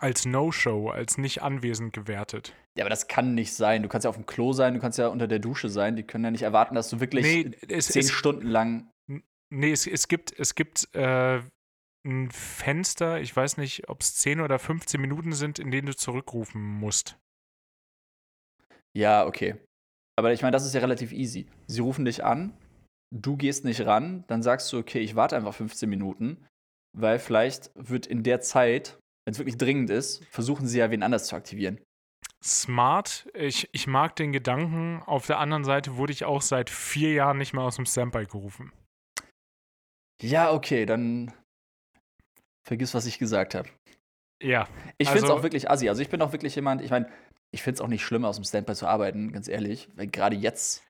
[0.00, 2.54] als No-Show, als nicht anwesend gewertet.
[2.76, 3.82] Ja, aber das kann nicht sein.
[3.82, 5.96] Du kannst ja auf dem Klo sein, du kannst ja unter der Dusche sein.
[5.96, 8.90] Die können ja nicht erwarten, dass du wirklich nee, es, zehn es, Stunden lang.
[9.50, 11.40] Nee, es, es gibt, es gibt äh,
[12.06, 15.96] ein Fenster, ich weiß nicht, ob es 10 oder 15 Minuten sind, in denen du
[15.96, 17.18] zurückrufen musst.
[18.96, 19.56] Ja, okay.
[20.18, 21.46] Aber ich meine, das ist ja relativ easy.
[21.66, 22.56] Sie rufen dich an,
[23.14, 26.46] du gehst nicht ran, dann sagst du, okay, ich warte einfach 15 Minuten,
[26.96, 28.98] weil vielleicht wird in der Zeit
[29.28, 31.78] wenn es wirklich dringend ist, versuchen sie ja wen anders zu aktivieren.
[32.42, 33.28] Smart.
[33.34, 35.02] Ich, ich mag den Gedanken.
[35.02, 38.24] Auf der anderen Seite wurde ich auch seit vier Jahren nicht mehr aus dem Standby
[38.24, 38.72] gerufen.
[40.22, 41.30] Ja, okay, dann
[42.66, 43.68] vergiss, was ich gesagt habe.
[44.42, 44.66] Ja.
[44.96, 45.90] Ich finde es also, auch wirklich assi.
[45.90, 47.12] Also ich bin auch wirklich jemand, ich meine,
[47.50, 49.90] ich finde es auch nicht schlimm, aus dem Standby zu arbeiten, ganz ehrlich.
[49.94, 50.86] Weil gerade jetzt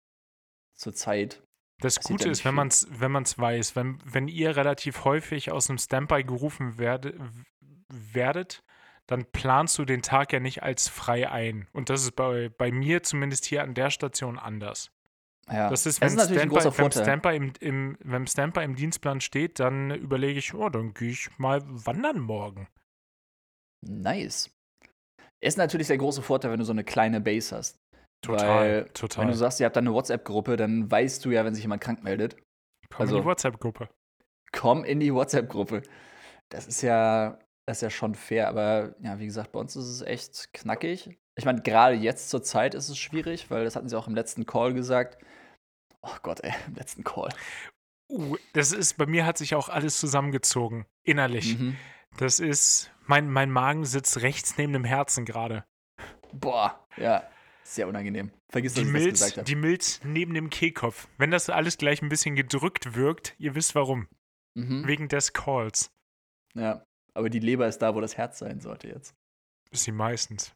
[0.76, 1.43] zur Zeit.
[1.80, 5.66] Das Gute ist, wenn man es wenn man's weiß, wenn, wenn ihr relativ häufig aus
[5.66, 7.16] dem Standby gerufen werdet,
[7.89, 8.62] werdet,
[9.07, 11.66] dann planst du den Tag ja nicht als frei ein.
[11.72, 14.91] Und das ist bei, bei mir zumindest hier an der Station anders.
[15.51, 15.70] Ja.
[15.70, 19.59] Das ist, wenn das ist Standby, wenn Standby im, im, wenn Standby im Dienstplan steht,
[19.61, 22.68] dann überlege ich, oh, dann gehe ich mal wandern morgen.
[23.80, 24.51] Nice.
[25.41, 27.78] Ist natürlich der große Vorteil, wenn du so eine kleine Base hast.
[28.20, 29.22] Total, Weil, total.
[29.22, 31.82] Wenn du sagst, ihr habt da eine WhatsApp-Gruppe, dann weißt du ja, wenn sich jemand
[31.82, 32.36] krank meldet.
[32.91, 33.89] Komm also, in die WhatsApp-Gruppe.
[34.53, 35.82] Komm in die WhatsApp-Gruppe.
[36.49, 37.39] Das ist ja,
[37.69, 41.19] Das ist ja schon fair, aber ja, wie gesagt, bei uns ist es echt knackig.
[41.37, 44.14] Ich meine, gerade jetzt zur Zeit ist es schwierig, weil das hatten sie auch im
[44.14, 45.23] letzten Call gesagt.
[46.01, 47.29] Oh Gott, ey, im letzten Call.
[48.11, 51.59] Uh, das ist, bei mir hat sich auch alles zusammengezogen, innerlich.
[51.59, 51.77] Mhm.
[52.16, 55.66] Das ist, mein, mein Magen sitzt rechts neben dem Herzen gerade.
[56.33, 57.23] Boah, ja,
[57.64, 58.31] sehr unangenehm.
[58.49, 59.45] Vergiss, die dass Milz, ich das gesagt habe.
[59.45, 61.07] Die Milz neben dem Kehlkopf.
[61.19, 64.09] Wenn das alles gleich ein bisschen gedrückt wirkt, ihr wisst warum.
[64.55, 64.87] Mhm.
[64.87, 65.91] Wegen des Calls.
[66.55, 66.83] Ja,
[67.14, 69.14] aber die Leber ist da, wo das Herz sein sollte jetzt.
[69.70, 70.54] Ist sie meistens.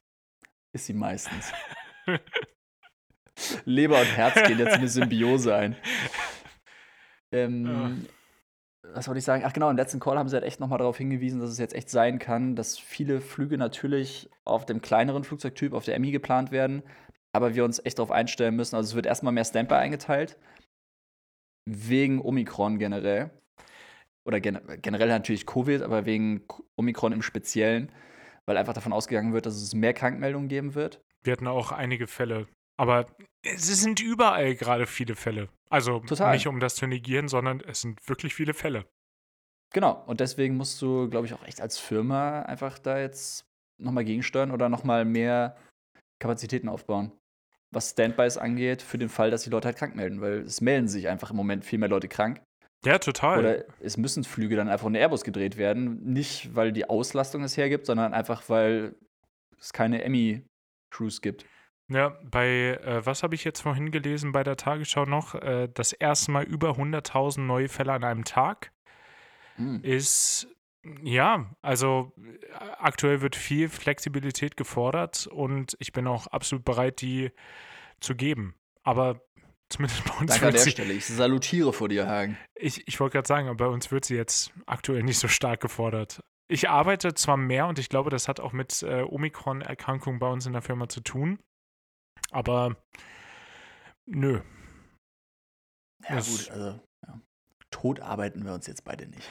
[0.72, 1.52] Ist sie meistens.
[3.64, 5.76] Leber und Herz gehen jetzt in eine Symbiose ein.
[7.32, 7.90] Ähm, ja.
[8.94, 9.42] Was wollte ich sagen?
[9.46, 11.74] Ach genau, im letzten Call haben sie halt echt nochmal darauf hingewiesen, dass es jetzt
[11.74, 16.50] echt sein kann, dass viele Flüge natürlich auf dem kleineren Flugzeugtyp, auf der Emmy geplant
[16.50, 16.82] werden,
[17.32, 18.76] aber wir uns echt darauf einstellen müssen.
[18.76, 20.36] Also es wird erstmal mehr Standby eingeteilt,
[21.64, 23.30] wegen Omikron generell.
[24.24, 26.42] Oder gen generell natürlich Covid, aber wegen
[26.76, 27.90] Omikron im Speziellen,
[28.46, 31.02] weil einfach davon ausgegangen wird, dass es mehr Krankmeldungen geben wird.
[31.22, 32.46] Wir hatten auch einige Fälle
[32.76, 33.06] aber
[33.44, 35.48] es sind überall gerade viele Fälle.
[35.70, 36.34] Also Total.
[36.34, 38.86] nicht um das zu negieren, sondern es sind wirklich viele Fälle.
[39.72, 43.46] Genau, und deswegen musst du, glaube ich, auch echt als Firma einfach da jetzt
[43.78, 45.56] nochmal gegensteuern oder nochmal mehr
[46.18, 47.12] Kapazitäten aufbauen.
[47.70, 50.88] Was Standbys angeht, für den Fall, dass die Leute halt krank melden, weil es melden
[50.88, 52.42] sich einfach im Moment viel mehr Leute krank.
[52.84, 53.38] Ja, total.
[53.38, 56.02] Oder es müssen Flüge dann einfach in Airbus gedreht werden.
[56.02, 58.96] Nicht, weil die Auslastung es hergibt, sondern einfach, weil
[59.58, 61.46] es keine Emmy-Crews gibt.
[61.88, 65.34] Ja, bei, äh, was habe ich jetzt vorhin gelesen bei der Tagesschau noch?
[65.34, 68.72] Äh, das erste Mal über 100.000 neue Fälle an einem Tag
[69.56, 69.80] mhm.
[69.82, 70.48] ist,
[71.02, 72.46] ja, also äh,
[72.78, 77.30] aktuell wird viel Flexibilität gefordert und ich bin auch absolut bereit, die
[78.00, 78.54] zu geben.
[78.84, 79.20] Aber
[79.72, 80.30] zumindest bei uns.
[80.30, 80.92] Danke an der Stelle.
[80.92, 82.36] Ich salutiere vor dir, Hagen.
[82.54, 86.22] Ich, ich wollte gerade sagen, bei uns wird sie jetzt aktuell nicht so stark gefordert.
[86.48, 90.46] Ich arbeite zwar mehr und ich glaube, das hat auch mit äh, Omikron-Erkrankungen bei uns
[90.46, 91.38] in der Firma zu tun.
[92.30, 92.76] Aber
[94.06, 94.40] nö.
[96.08, 97.20] Ja, das, gut, also ja.
[97.70, 99.28] tot arbeiten wir uns jetzt beide nicht.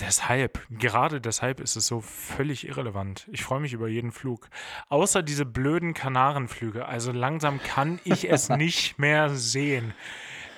[0.00, 3.28] Deshalb, gerade deshalb ist es so völlig irrelevant.
[3.32, 4.48] Ich freue mich über jeden Flug.
[4.88, 6.86] Außer diese blöden Kanarenflüge.
[6.86, 9.92] Also langsam kann ich es nicht mehr sehen.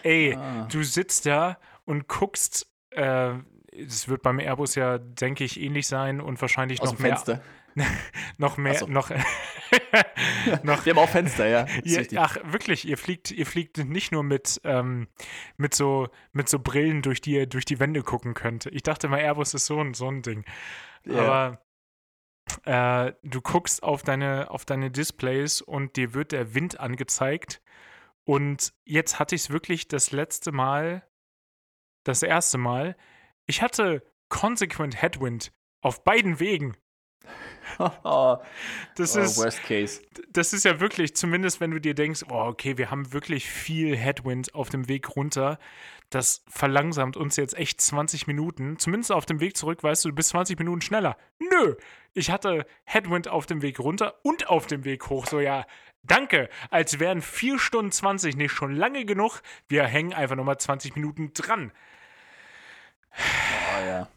[0.02, 0.66] Ey, ah.
[0.70, 3.34] du sitzt da und guckst, äh,
[3.72, 7.16] es wird beim Airbus ja, denke ich, ähnlich sein und wahrscheinlich Aus noch mehr.
[7.16, 7.40] Fenster.
[8.38, 8.86] noch mehr, so.
[8.86, 9.10] noch,
[10.62, 10.84] noch.
[10.84, 11.66] Wir haben auch Fenster, ja.
[11.84, 15.08] Ihr, ach, wirklich, ihr fliegt, ihr fliegt nicht nur mit, ähm,
[15.56, 18.66] mit, so, mit so Brillen, durch die ihr durch die Wände gucken könnt.
[18.66, 20.44] Ich dachte mal, Airbus ist so ein, so ein Ding.
[21.04, 21.58] Ja.
[22.66, 27.62] Aber äh, du guckst auf deine, auf deine Displays und dir wird der Wind angezeigt.
[28.24, 31.06] Und jetzt hatte ich es wirklich das letzte Mal,
[32.04, 32.96] das erste Mal,
[33.46, 36.76] ich hatte consequent Headwind auf beiden Wegen.
[37.78, 40.02] das oh, ist Worst Case.
[40.30, 43.96] Das ist ja wirklich, zumindest wenn du dir denkst, oh, okay, wir haben wirklich viel
[43.96, 45.58] Headwind auf dem Weg runter.
[46.10, 48.78] Das verlangsamt uns jetzt echt 20 Minuten.
[48.78, 51.16] Zumindest auf dem Weg zurück, weißt du, du bist 20 Minuten schneller.
[51.38, 51.76] Nö,
[52.12, 55.26] ich hatte Headwind auf dem Weg runter und auf dem Weg hoch.
[55.26, 55.64] So, ja,
[56.02, 56.50] danke.
[56.70, 59.40] Als wären 4 Stunden 20 nicht schon lange genug.
[59.68, 61.72] Wir hängen einfach nochmal 20 Minuten dran.
[63.16, 64.08] Oh ja.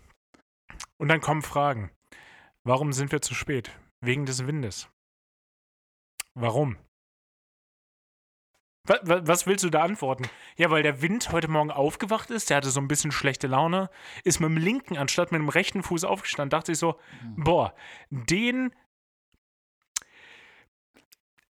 [0.97, 1.91] Und dann kommen Fragen.
[2.65, 3.69] Warum sind wir zu spät?
[4.01, 4.89] Wegen des Windes.
[6.33, 6.77] Warum?
[8.87, 10.27] Was willst du da antworten?
[10.57, 13.89] Ja, weil der Wind heute Morgen aufgewacht ist, der hatte so ein bisschen schlechte Laune,
[14.23, 17.43] ist mit dem linken anstatt mit dem rechten Fuß aufgestanden, dachte ich so, mhm.
[17.43, 17.75] boah,
[18.09, 18.75] den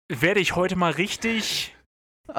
[0.08, 1.74] werde ich heute mal richtig.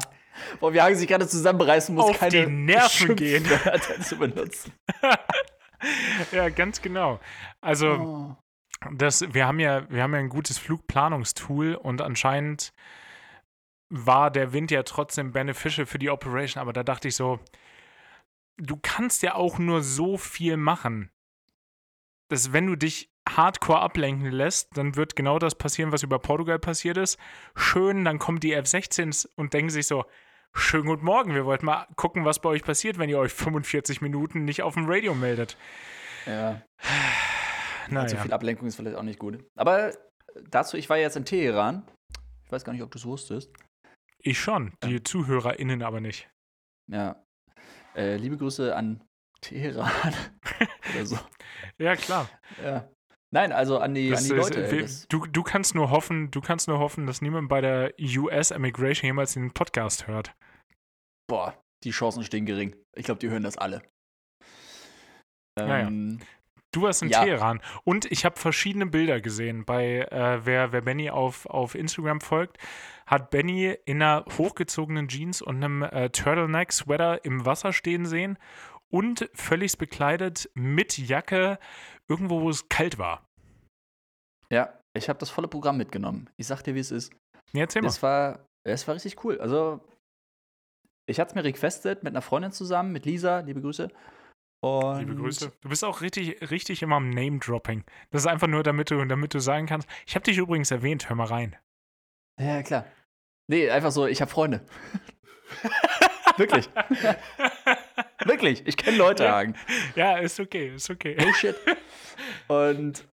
[0.62, 3.46] Boah, wir haben sich gerade zusammenreißen muss, auf keine die Nerven gehen
[4.02, 4.72] zu benutzen.
[6.32, 7.20] ja, ganz genau.
[7.60, 8.38] Also, oh
[8.92, 12.74] das, wir haben ja, wir haben ja ein gutes Flugplanungstool und anscheinend
[13.90, 17.40] war der Wind ja trotzdem beneficial für die Operation, aber da dachte ich so,
[18.58, 21.10] du kannst ja auch nur so viel machen.
[22.30, 26.60] Dass wenn du dich hardcore ablenken lässt, dann wird genau das passieren, was über Portugal
[26.60, 27.18] passiert ist.
[27.56, 30.06] Schön, dann kommen die F-16s und denken sich so,
[30.54, 34.02] schönen guten Morgen, wir wollten mal gucken, was bei euch passiert, wenn ihr euch 45
[34.02, 35.58] Minuten nicht auf dem Radio meldet.
[36.26, 36.62] Ja.
[37.90, 38.08] Naja.
[38.08, 39.44] Zu viel Ablenkung ist vielleicht auch nicht gut.
[39.56, 39.94] Aber
[40.50, 41.84] dazu, ich war jetzt in Teheran.
[42.46, 43.52] Ich weiß gar nicht, ob du es wusstest.
[44.22, 45.04] Ich schon, die ja.
[45.04, 46.30] ZuhörerInnen aber nicht.
[46.92, 47.24] Ja.
[47.96, 49.04] Äh, liebe Grüße an
[49.42, 49.92] Teheran.
[50.94, 51.18] Oder so.
[51.78, 52.30] Ja, klar.
[52.62, 52.90] Ja.
[53.32, 54.60] Nein, also an die, an die Leute.
[54.60, 58.52] Ist, du, du kannst nur hoffen, du kannst nur hoffen, dass niemand bei der US
[58.52, 60.34] Immigration jemals den Podcast hört.
[61.30, 62.76] Boah, die Chancen stehen gering.
[62.96, 63.82] Ich glaube, die hören das alle.
[65.58, 66.26] Ähm, naja.
[66.72, 67.24] Du warst in ja.
[67.24, 67.62] Teheran.
[67.84, 69.66] Und ich habe verschiedene Bilder gesehen.
[69.66, 72.58] Bei äh, wer, wer Benny auf, auf Instagram folgt,
[73.08, 78.38] hat Benny in einer hochgezogenen Jeans und einem äh, Turtleneck-Sweater im Wasser stehen sehen
[78.90, 81.58] und völlig bekleidet mit Jacke
[82.08, 83.28] irgendwo, wo es kalt war.
[84.52, 86.30] Ja, ich habe das volle Programm mitgenommen.
[86.38, 87.14] Ich sag dir, wie es ist.
[87.54, 87.88] Ja, erzähl mal.
[87.88, 89.40] Es war, es war richtig cool.
[89.40, 89.80] Also,
[91.08, 93.90] ich hatte es mir requestet mit einer Freundin zusammen, mit Lisa, liebe Grüße.
[94.62, 95.52] Und Liebe Grüße.
[95.62, 97.86] Du bist auch richtig, richtig immer am Name-Dropping.
[98.12, 99.88] Das ist einfach nur, damit du, damit du sagen kannst.
[100.06, 101.56] Ich habe dich übrigens erwähnt, hör mal rein.
[102.40, 102.86] Ja, klar.
[103.48, 104.66] Nee, einfach so, ich habe Freunde.
[106.38, 106.70] Wirklich.
[108.26, 108.68] Wirklich.
[108.68, 109.32] Ich kenne Leute, ja.
[109.32, 109.56] Hagen.
[109.96, 111.18] Ja, ist okay, ist okay.
[111.20, 111.56] Oh shit.
[112.48, 113.08] Und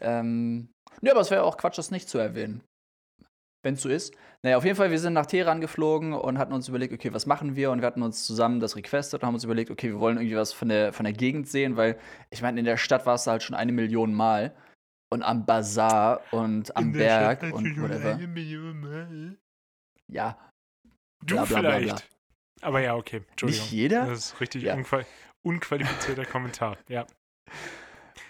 [0.00, 0.68] ähm,
[1.02, 2.62] ja, aber es wäre auch Quatsch, das nicht zu erwähnen.
[3.66, 4.16] Wenn es so ist.
[4.42, 7.26] Naja, auf jeden Fall, wir sind nach Teheran geflogen und hatten uns überlegt, okay, was
[7.26, 7.72] machen wir?
[7.72, 10.36] Und wir hatten uns zusammen das requestet und haben uns überlegt, okay, wir wollen irgendwie
[10.36, 11.98] was von der, von der Gegend sehen, weil
[12.30, 14.54] ich meine, in der Stadt warst du halt schon eine Million Mal.
[15.12, 18.14] Und am Bazar und am Berg und whatever.
[18.14, 19.36] Eine Million Mal.
[20.06, 20.38] Ja.
[21.24, 22.08] Du bla, bla, vielleicht.
[22.60, 23.24] Bla, aber ja, okay.
[23.30, 23.64] Entschuldigung.
[23.64, 24.06] Nicht jeder?
[24.06, 24.80] Das ist richtig ja.
[25.42, 27.04] unqualifizierter Kommentar, ja.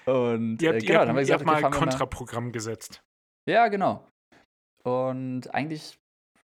[0.06, 3.02] Und ihr habt, äh, genau, ihr habt, gesagt, ihr habt mal Kontraprogramm gesetzt.
[3.46, 4.08] Ja, genau.
[4.86, 5.98] Und eigentlich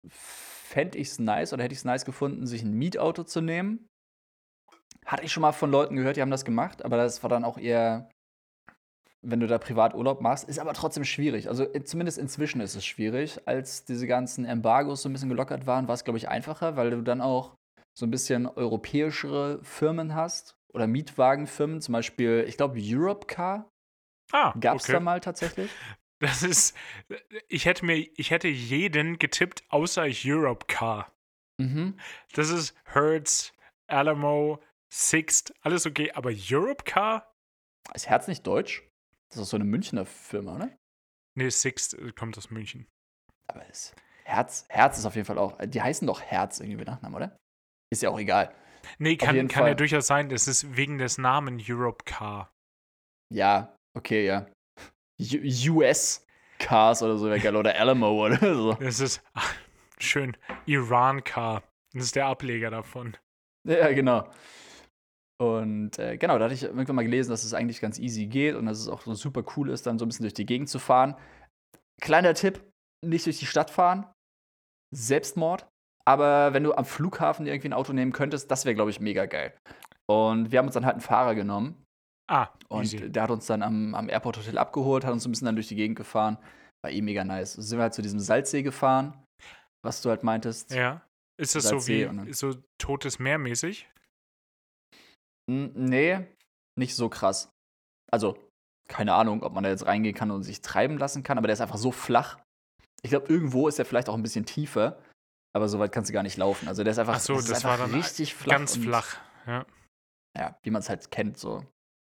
[0.09, 3.89] fände ich es nice oder hätte ich es nice gefunden, sich ein Mietauto zu nehmen.
[5.07, 7.45] Hatte ich schon mal von Leuten gehört, die haben das gemacht, aber das war dann
[7.45, 8.11] auch eher,
[9.21, 11.49] wenn du da privat Urlaub machst, ist aber trotzdem schwierig.
[11.49, 13.47] Also zumindest inzwischen ist es schwierig.
[13.47, 16.91] Als diese ganzen Embargos so ein bisschen gelockert waren, war es, glaube ich, einfacher, weil
[16.91, 17.55] du dann auch
[17.97, 23.71] so ein bisschen europäischere Firmen hast oder Mietwagenfirmen, zum Beispiel, ich glaube, Europcar.
[24.33, 24.93] Ah, Gab es okay.
[24.95, 25.71] da mal tatsächlich?
[26.23, 26.77] Das ist,
[27.49, 31.13] ich hätte mir, ich hätte jeden getippt, außer Europcar.
[31.61, 31.99] Mhm.
[32.33, 33.53] Das ist Hertz,
[33.89, 37.35] Alamo, Sixt, alles okay, aber Europcar?
[37.93, 38.89] Ist Herz nicht deutsch?
[39.31, 40.71] Das ist so eine Münchner Firma, oder?
[41.35, 42.87] Nee, Sixt äh, kommt aus München.
[43.49, 43.93] Aber es,
[44.23, 47.37] Herz, Herz ist auf jeden Fall auch, die heißen doch Herz irgendwie mit Nachnamen, oder?
[47.91, 48.55] Ist ja auch egal.
[48.99, 52.53] Nee, kann, kann ja durchaus sein, das ist wegen des Namen Europcar.
[53.29, 54.47] Ja, okay, ja.
[55.71, 56.27] US
[56.59, 57.57] Cars oder so wäre geil.
[57.57, 58.73] Oder Alamo oder so.
[58.75, 59.55] Das ist ach,
[59.99, 60.37] schön.
[60.67, 61.63] Iran Car.
[61.93, 63.17] Das ist der Ableger davon.
[63.69, 64.29] Ja, genau.
[65.41, 68.55] Und äh, genau, da hatte ich irgendwann mal gelesen, dass es eigentlich ganz easy geht
[68.55, 70.69] und dass es auch so super cool ist, dann so ein bisschen durch die Gegend
[70.69, 71.17] zu fahren.
[72.01, 72.63] Kleiner Tipp:
[73.05, 74.07] nicht durch die Stadt fahren.
[74.95, 75.67] Selbstmord.
[76.05, 79.27] Aber wenn du am Flughafen irgendwie ein Auto nehmen könntest, das wäre, glaube ich, mega
[79.27, 79.55] geil.
[80.09, 81.82] Und wir haben uns dann halt einen Fahrer genommen,
[82.33, 83.11] Ah, und easy.
[83.13, 85.69] der hat uns dann am, am Airport Hotel abgeholt, hat uns ein bisschen dann durch
[85.69, 86.39] die Gegend gefahren.
[86.83, 87.53] War eh mega nice.
[87.53, 89.23] So sind wir halt zu diesem Salzsee gefahren,
[89.85, 90.71] was du halt meintest.
[90.71, 91.07] Ja.
[91.39, 93.87] Ist das Salzsee so wie so totes Meer mäßig?
[95.51, 96.27] Nee,
[96.79, 97.51] nicht so krass.
[98.11, 98.39] Also,
[98.89, 101.55] keine Ahnung, ob man da jetzt reingehen kann und sich treiben lassen kann, aber der
[101.55, 102.39] ist einfach so flach.
[103.03, 105.03] Ich glaube, irgendwo ist er vielleicht auch ein bisschen tiefer,
[105.55, 106.67] aber so weit kannst du gar nicht laufen.
[106.67, 108.57] Also der ist einfach, Ach so, das, das war dann richtig flach.
[108.57, 109.67] Ganz flach, ja.
[110.39, 111.67] Ja, wie man es halt kennt, so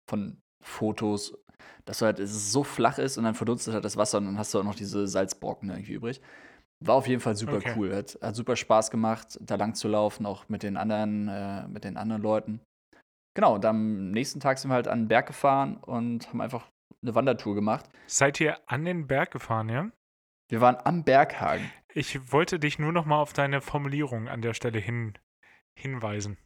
[0.09, 1.37] von Fotos,
[1.85, 4.53] dass halt, es so flach ist und dann verdunstet halt das Wasser und dann hast
[4.53, 6.21] du auch noch diese Salzbrocken irgendwie übrig.
[6.83, 7.73] War auf jeden Fall super okay.
[7.77, 7.95] cool.
[7.95, 11.83] Hat, hat, super Spaß gemacht, da lang zu laufen, auch mit den anderen, äh, mit
[11.83, 12.59] den anderen Leuten.
[13.33, 16.69] Genau, und am nächsten Tag sind wir halt an den Berg gefahren und haben einfach
[17.01, 17.89] eine Wandertour gemacht.
[18.07, 19.89] Seid ihr an den Berg gefahren, ja?
[20.49, 21.71] Wir waren am Berghagen.
[21.93, 25.17] Ich wollte dich nur noch mal auf deine Formulierung an der Stelle hin,
[25.77, 26.37] hinweisen.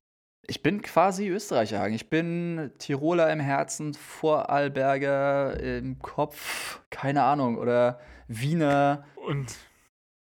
[0.47, 1.93] Ich bin quasi Österreicher, Hagen.
[1.93, 9.05] Ich bin Tiroler im Herzen, Vorarlberger im Kopf, keine Ahnung, oder Wiener.
[9.27, 9.55] Und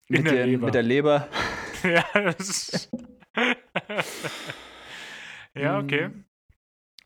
[0.08, 1.28] mit, der, den, mit der Leber.
[1.84, 2.92] ja, das ist
[5.56, 6.10] ja, okay.
[6.10, 6.26] Mm.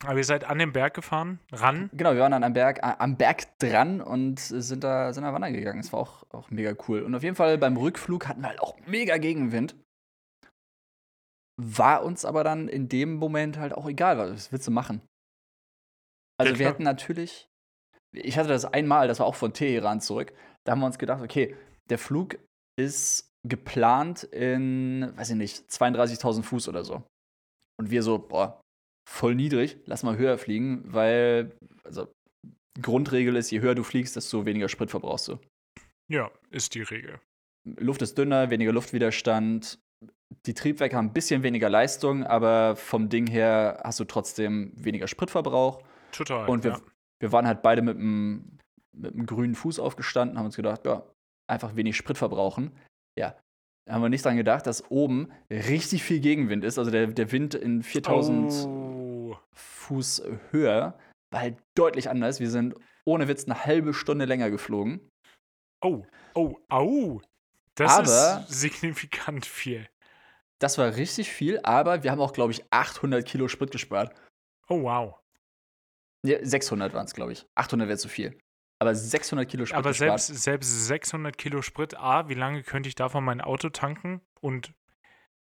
[0.03, 1.89] Aber ihr seid an den Berg gefahren, ran?
[1.93, 5.53] Genau, wir waren dann am Berg, am Berg dran und sind da, sind da wandern
[5.53, 5.81] gegangen.
[5.81, 7.01] Das war auch, auch mega cool.
[7.01, 9.75] Und auf jeden Fall beim Rückflug hatten wir halt auch mega Gegenwind.
[11.61, 15.01] War uns aber dann in dem Moment halt auch egal, was willst du machen?
[16.37, 17.47] Also ja, wir hätten natürlich,
[18.11, 20.33] ich hatte das einmal, das war auch von Teheran zurück,
[20.65, 21.55] da haben wir uns gedacht, okay,
[21.89, 22.37] der Flug
[22.77, 27.03] ist geplant in, weiß ich nicht, 32.000 Fuß oder so.
[27.79, 28.59] Und wir so, boah,
[29.07, 32.11] voll niedrig, lass mal höher fliegen, weil, also,
[32.81, 35.39] Grundregel ist, je höher du fliegst, desto weniger Sprit verbrauchst du.
[36.11, 37.21] Ja, ist die Regel.
[37.65, 39.79] Luft ist dünner, weniger Luftwiderstand,
[40.45, 45.07] die Triebwerke haben ein bisschen weniger Leistung, aber vom Ding her hast du trotzdem weniger
[45.07, 45.81] Spritverbrauch.
[46.11, 46.47] Total.
[46.49, 46.81] Und wir, ja.
[47.19, 48.59] wir waren halt beide mit einem,
[48.93, 51.03] mit einem grünen Fuß aufgestanden, haben uns gedacht, ja,
[51.47, 52.71] einfach wenig Sprit verbrauchen.
[53.17, 53.35] Ja.
[53.87, 56.79] Da haben wir nicht dran gedacht, dass oben richtig viel Gegenwind ist.
[56.79, 59.37] Also der, der Wind in 4000 oh.
[59.53, 60.97] Fuß höher
[61.31, 62.39] war halt deutlich anders.
[62.39, 65.07] Wir sind ohne Witz eine halbe Stunde länger geflogen.
[65.83, 66.03] Oh,
[66.33, 67.21] oh, au.
[67.75, 69.87] Das aber, ist signifikant viel.
[70.65, 74.15] Das war richtig viel, aber wir haben auch, glaube ich, 800 Kilo Sprit gespart.
[74.67, 75.13] Oh, wow.
[76.25, 77.45] Ja, 600 waren es, glaube ich.
[77.53, 78.35] 800 wäre zu viel.
[78.79, 82.95] Aber 600 Kilo Sprit Aber selbst, selbst 600 Kilo Sprit, A, wie lange könnte ich
[82.95, 84.21] davon mein Auto tanken?
[84.41, 84.73] Und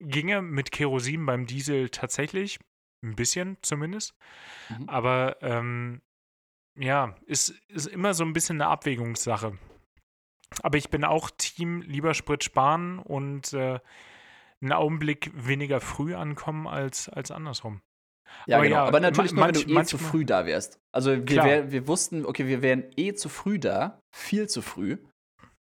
[0.02, 2.60] ginge mit Kerosin beim Diesel tatsächlich?
[3.02, 4.16] Ein bisschen zumindest.
[4.68, 4.90] Mhm.
[4.90, 6.02] Aber ähm,
[6.76, 9.58] ja, ist, ist immer so ein bisschen eine Abwägungssache.
[10.64, 13.80] Aber ich bin auch Team lieber Sprit sparen und äh,
[14.64, 17.82] einen Augenblick weniger früh ankommen als, als andersrum.
[18.48, 18.76] Ja, aber genau.
[18.78, 20.80] Ja, aber natürlich nur, wenn du eh zu früh da wärst.
[20.92, 24.98] Also wir, wär, wir wussten, okay, wir wären eh zu früh da, viel zu früh.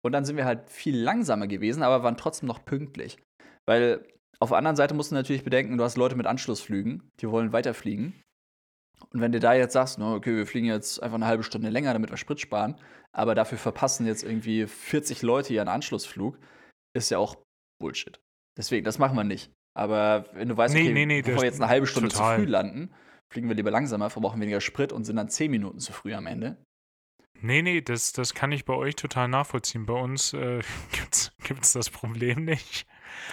[0.04, 3.18] Und dann sind wir halt viel langsamer gewesen, aber waren trotzdem noch pünktlich.
[3.66, 4.06] Weil
[4.38, 7.52] auf der anderen Seite musst du natürlich bedenken, du hast Leute mit Anschlussflügen, die wollen
[7.52, 8.20] weiterfliegen.
[9.12, 11.70] Und wenn du da jetzt sagst, no, okay, wir fliegen jetzt einfach eine halbe Stunde
[11.70, 12.76] länger, damit wir Sprit sparen,
[13.12, 16.38] aber dafür verpassen jetzt irgendwie 40 Leute ihren Anschlussflug,
[16.94, 17.36] ist ja auch
[17.80, 18.20] Bullshit.
[18.56, 19.52] Deswegen, das machen wir nicht.
[19.76, 22.36] Aber wenn du weißt, nee, okay, nee, nee, bevor wir jetzt eine halbe Stunde total.
[22.36, 22.94] zu früh landen,
[23.32, 26.26] fliegen wir lieber langsamer, verbrauchen weniger Sprit und sind dann 10 Minuten zu früh am
[26.26, 26.56] Ende.
[27.40, 29.86] Nee, nee, das, das kann ich bei euch total nachvollziehen.
[29.86, 30.60] Bei uns äh,
[31.42, 32.86] gibt es das Problem nicht.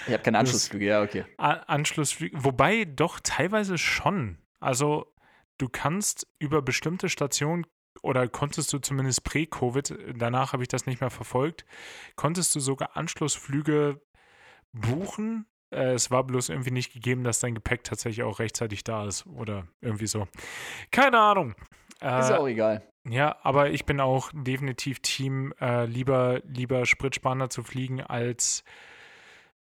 [0.07, 1.25] Ich habe keine Anschlussflüge, ja, okay.
[1.37, 4.37] Anschlussflüge, wobei doch teilweise schon.
[4.59, 5.13] Also,
[5.57, 7.65] du kannst über bestimmte Stationen
[8.01, 11.65] oder konntest du zumindest pre-Covid, danach habe ich das nicht mehr verfolgt,
[12.15, 14.01] konntest du sogar Anschlussflüge
[14.73, 15.45] buchen.
[15.71, 19.25] Äh, es war bloß irgendwie nicht gegeben, dass dein Gepäck tatsächlich auch rechtzeitig da ist
[19.27, 20.27] oder irgendwie so.
[20.91, 21.55] Keine Ahnung.
[22.01, 22.83] Äh, ist auch egal.
[23.09, 28.63] Ja, aber ich bin auch definitiv Team, äh, lieber, lieber Spritspanner zu fliegen, als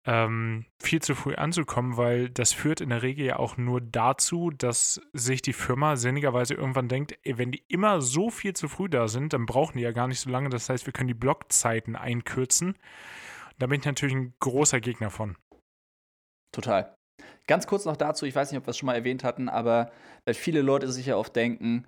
[0.07, 4.51] ähm, viel zu früh anzukommen, weil das führt in der Regel ja auch nur dazu,
[4.51, 8.89] dass sich die Firma sinnigerweise irgendwann denkt, ey, wenn die immer so viel zu früh
[8.89, 10.51] da sind, dann brauchen die ja gar nicht so lange.
[10.51, 12.77] Das heißt, wir können die Blockzeiten einkürzen.
[13.59, 15.37] Da bin ich natürlich ein großer Gegner von.
[16.53, 16.95] Total.
[17.47, 19.91] Ganz kurz noch dazu, ich weiß nicht, ob wir es schon mal erwähnt hatten, aber
[20.25, 21.87] weil viele Leute sich ja oft denken,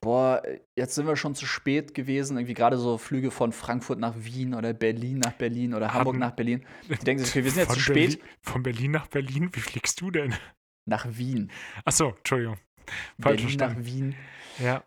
[0.00, 0.42] boah,
[0.78, 2.36] jetzt sind wir schon zu spät gewesen.
[2.36, 6.32] Irgendwie gerade so Flüge von Frankfurt nach Wien oder Berlin nach Berlin oder Hamburg nach
[6.32, 6.64] Berlin.
[6.88, 7.94] Die denken sich, okay, wir sind jetzt zu spät.
[7.94, 9.50] Berlin, von Berlin nach Berlin?
[9.52, 10.34] Wie fliegst du denn?
[10.86, 11.50] Nach Wien.
[11.84, 12.58] Achso, Entschuldigung.
[13.20, 14.14] Falsch Berlin nach Wien.
[14.58, 14.84] Ja.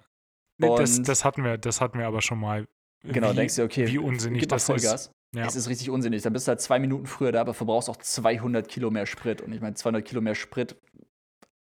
[0.59, 2.67] Nee, das, das, hatten wir, das hatten wir aber schon mal.
[3.03, 5.07] Genau, wie, denkst du, okay, wie unsinnig das Vollgas.
[5.07, 5.11] ist.
[5.35, 5.45] Ja.
[5.45, 6.21] Es ist richtig unsinnig.
[6.21, 9.41] Dann bist du halt zwei Minuten früher da, aber verbrauchst auch 200 Kilo mehr Sprit.
[9.41, 10.75] Und ich meine, 200 Kilo mehr Sprit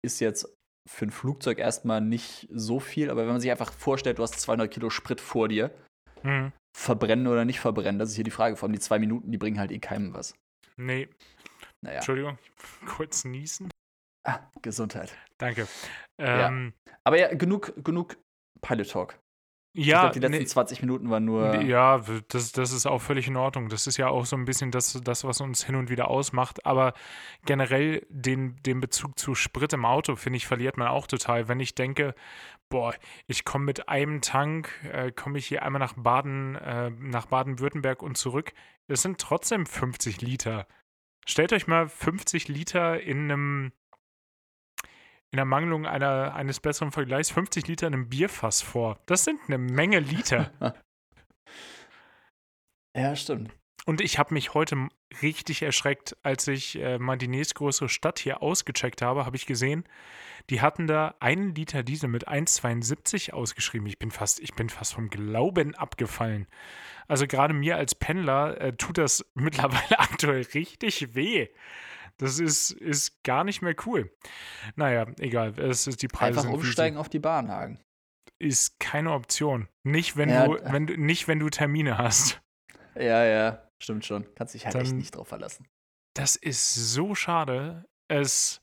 [0.05, 0.47] ist jetzt
[0.87, 4.39] für ein Flugzeug erstmal nicht so viel, aber wenn man sich einfach vorstellt, du hast
[4.39, 5.71] 200 Kilo Sprit vor dir,
[6.23, 6.51] mhm.
[6.77, 8.57] verbrennen oder nicht verbrennen, das ist hier die Frage.
[8.57, 10.35] Vor allem die zwei Minuten, die bringen halt eh keinem was.
[10.75, 11.07] Nee.
[11.81, 11.97] Naja.
[11.97, 12.37] Entschuldigung,
[12.85, 13.69] kurz niesen.
[14.25, 15.13] Ah, Gesundheit.
[15.37, 15.67] Danke.
[16.17, 16.91] Ähm, ja.
[17.03, 18.17] Aber ja, genug, genug
[18.61, 19.19] Pilot Talk.
[19.75, 21.61] Ja, glaub, die letzten nee, 20 Minuten waren nur.
[21.61, 23.69] Ja, das, das ist auch völlig in Ordnung.
[23.69, 26.63] Das ist ja auch so ein bisschen das, das was uns hin und wieder ausmacht.
[26.65, 26.93] Aber
[27.45, 31.47] generell den, den Bezug zu Sprit im Auto, finde ich, verliert man auch total.
[31.47, 32.13] Wenn ich denke,
[32.69, 32.93] boah,
[33.25, 38.03] ich komme mit einem Tank, äh, komme ich hier einmal nach Baden, äh, nach Baden-Württemberg
[38.03, 38.53] und zurück.
[38.87, 40.67] Das sind trotzdem 50 Liter.
[41.25, 43.71] Stellt euch mal 50 Liter in einem
[45.33, 48.99] in der Mangelung einer, eines besseren Vergleichs 50 Liter in einem Bierfass vor.
[49.07, 50.51] Das sind eine Menge Liter.
[52.95, 53.49] ja, stimmt.
[53.87, 54.89] Und ich habe mich heute
[55.23, 59.85] richtig erschreckt, als ich äh, mal die nächstgrößere Stadt hier ausgecheckt habe, habe ich gesehen,
[60.51, 63.87] die hatten da einen Liter Diesel mit 1,72 ausgeschrieben.
[63.87, 66.45] Ich bin fast, ich bin fast vom Glauben abgefallen.
[67.07, 71.49] Also gerade mir als Pendler äh, tut das mittlerweile aktuell richtig weh.
[72.17, 74.15] Das ist, ist gar nicht mehr cool.
[74.75, 75.57] Naja, egal.
[75.59, 76.39] Es ist die Preise.
[76.39, 77.79] Einfach umsteigen auf die Bahnhagen.
[78.39, 79.67] Ist keine Option.
[79.83, 82.41] Nicht, wenn ja, du, wenn du, nicht, wenn du Termine hast.
[82.95, 84.27] Ja, ja, stimmt schon.
[84.35, 85.67] Kannst dich halt Dann, echt nicht drauf verlassen.
[86.15, 87.85] Das ist so schade.
[88.07, 88.61] Es,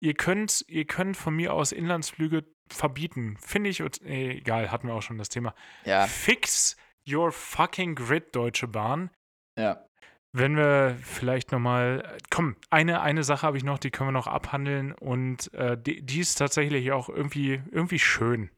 [0.00, 3.36] ihr könnt, ihr könnt von mir aus Inlandsflüge verbieten.
[3.40, 5.54] Finde ich, egal, hatten wir auch schon das Thema.
[5.84, 6.06] Ja.
[6.06, 6.76] Fix
[7.08, 9.10] your fucking grid, Deutsche Bahn.
[9.58, 9.84] Ja.
[10.32, 14.26] Wenn wir vielleicht nochmal, komm, eine, eine Sache habe ich noch, die können wir noch
[14.26, 18.50] abhandeln und äh, die, die, ist tatsächlich auch irgendwie, irgendwie schön.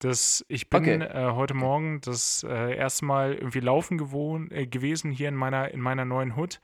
[0.00, 1.02] Das, ich bin okay.
[1.02, 5.70] äh, heute Morgen das äh, erste Mal irgendwie laufen gewohnt, äh, gewesen hier in meiner,
[5.70, 6.60] in meiner neuen Hut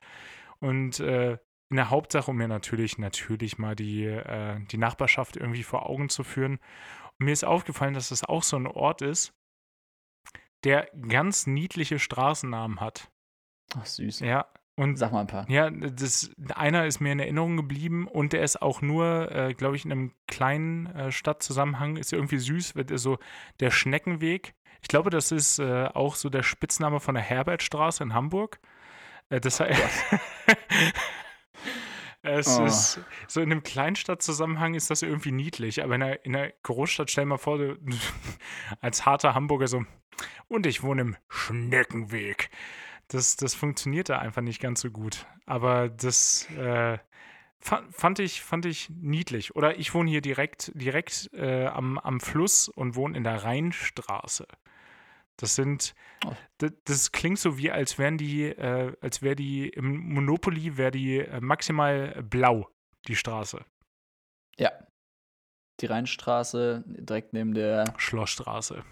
[0.59, 1.37] und äh,
[1.71, 6.09] in der Hauptsache, um mir natürlich, natürlich mal die, äh, die Nachbarschaft irgendwie vor Augen
[6.09, 6.59] zu führen.
[7.19, 9.33] Und mir ist aufgefallen, dass das auch so ein Ort ist,
[10.63, 13.10] der ganz niedliche Straßennamen hat.
[13.79, 14.21] Ach, süß.
[14.21, 15.49] Ja, Und, Sag mal ein paar.
[15.49, 19.75] Ja, das, einer ist mir in Erinnerung geblieben und der ist auch nur, äh, glaube
[19.75, 23.17] ich, in einem kleinen äh, Stadtzusammenhang, ist irgendwie süß, wird so
[23.59, 24.53] der Schneckenweg.
[24.81, 28.59] Ich glaube, das ist äh, auch so der Spitzname von der Herbertstraße in Hamburg.
[29.29, 29.81] Äh, das heißt,
[32.23, 32.65] es oh.
[32.65, 37.11] ist so in einem Kleinstadtzusammenhang ist das irgendwie niedlich, aber in einer, in einer Großstadt,
[37.11, 37.77] stell mal vor, du,
[38.81, 39.85] als harter Hamburger so,
[40.47, 42.49] und ich wohne im Schneckenweg.
[43.11, 45.25] Das, das funktioniert da einfach nicht ganz so gut.
[45.45, 46.97] Aber das äh,
[47.59, 49.53] fand, ich, fand ich niedlich.
[49.53, 54.47] Oder ich wohne hier direkt, direkt äh, am, am Fluss und wohne in der Rheinstraße.
[55.35, 55.93] Das sind,
[56.25, 56.31] oh.
[56.59, 60.91] das, das, klingt so wie, als wären die, äh, als wäre die im Monopoly wäre
[60.91, 62.69] die äh, maximal blau,
[63.07, 63.65] die Straße.
[64.57, 64.71] Ja.
[65.81, 68.85] Die Rheinstraße direkt neben der Schlossstraße.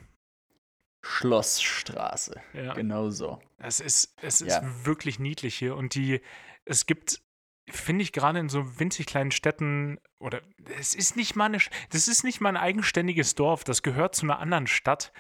[1.02, 2.42] Schlossstraße.
[2.54, 2.74] Ja.
[2.74, 3.42] Genau so.
[3.58, 4.86] Es ist, es ist ja.
[4.86, 6.22] wirklich niedlich hier und die,
[6.66, 7.22] es gibt,
[7.70, 10.42] finde ich, gerade in so winzig kleinen Städten, oder
[10.80, 11.60] es ist nicht mal eine,
[11.92, 15.14] das ist nicht mal ein eigenständiges Dorf, das gehört zu einer anderen Stadt.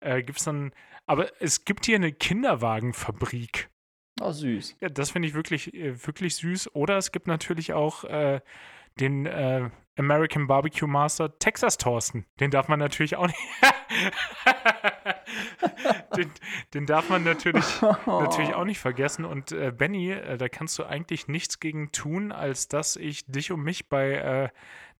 [0.00, 0.72] Äh, gibt es dann,
[1.06, 3.70] aber es gibt hier eine Kinderwagenfabrik.
[4.20, 4.76] Oh, süß.
[4.80, 6.74] Ja, das finde ich wirklich, äh, wirklich süß.
[6.74, 8.40] Oder es gibt natürlich auch äh,
[9.00, 12.26] den äh, American Barbecue Master Texas Thorsten.
[12.40, 13.36] Den darf man natürlich auch nicht.
[16.16, 16.30] den,
[16.72, 17.64] den, darf man natürlich,
[18.06, 19.24] natürlich auch nicht vergessen.
[19.24, 23.52] Und äh, Benny, äh, da kannst du eigentlich nichts gegen tun, als dass ich dich
[23.52, 24.48] und mich bei äh,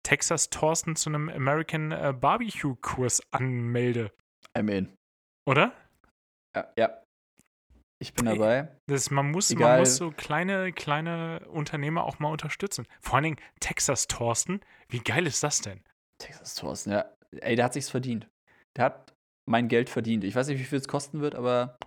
[0.02, 4.12] Texas Thorsten zu einem American äh, Barbecue Kurs anmelde.
[4.54, 4.96] I'm in.
[5.46, 5.72] Oder?
[6.54, 7.01] Ja, ja.
[8.02, 8.68] Ich bin dabei.
[8.88, 12.84] Das, man, muss, man muss so kleine, kleine Unternehmer auch mal unterstützen.
[13.00, 14.60] Vor allen Dingen Texas Thorsten.
[14.88, 15.84] Wie geil ist das denn?
[16.18, 17.04] Texas Thorsten, ja.
[17.30, 18.28] Ey, der hat sich's verdient.
[18.74, 19.14] Der hat
[19.46, 20.24] mein Geld verdient.
[20.24, 21.78] Ich weiß nicht, wie viel es kosten wird, aber.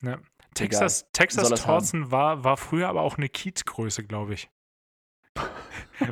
[0.00, 0.20] Ja.
[0.54, 4.48] Texas, Texas Thorsten war, war früher aber auch eine Kiezgröße, glaube ich.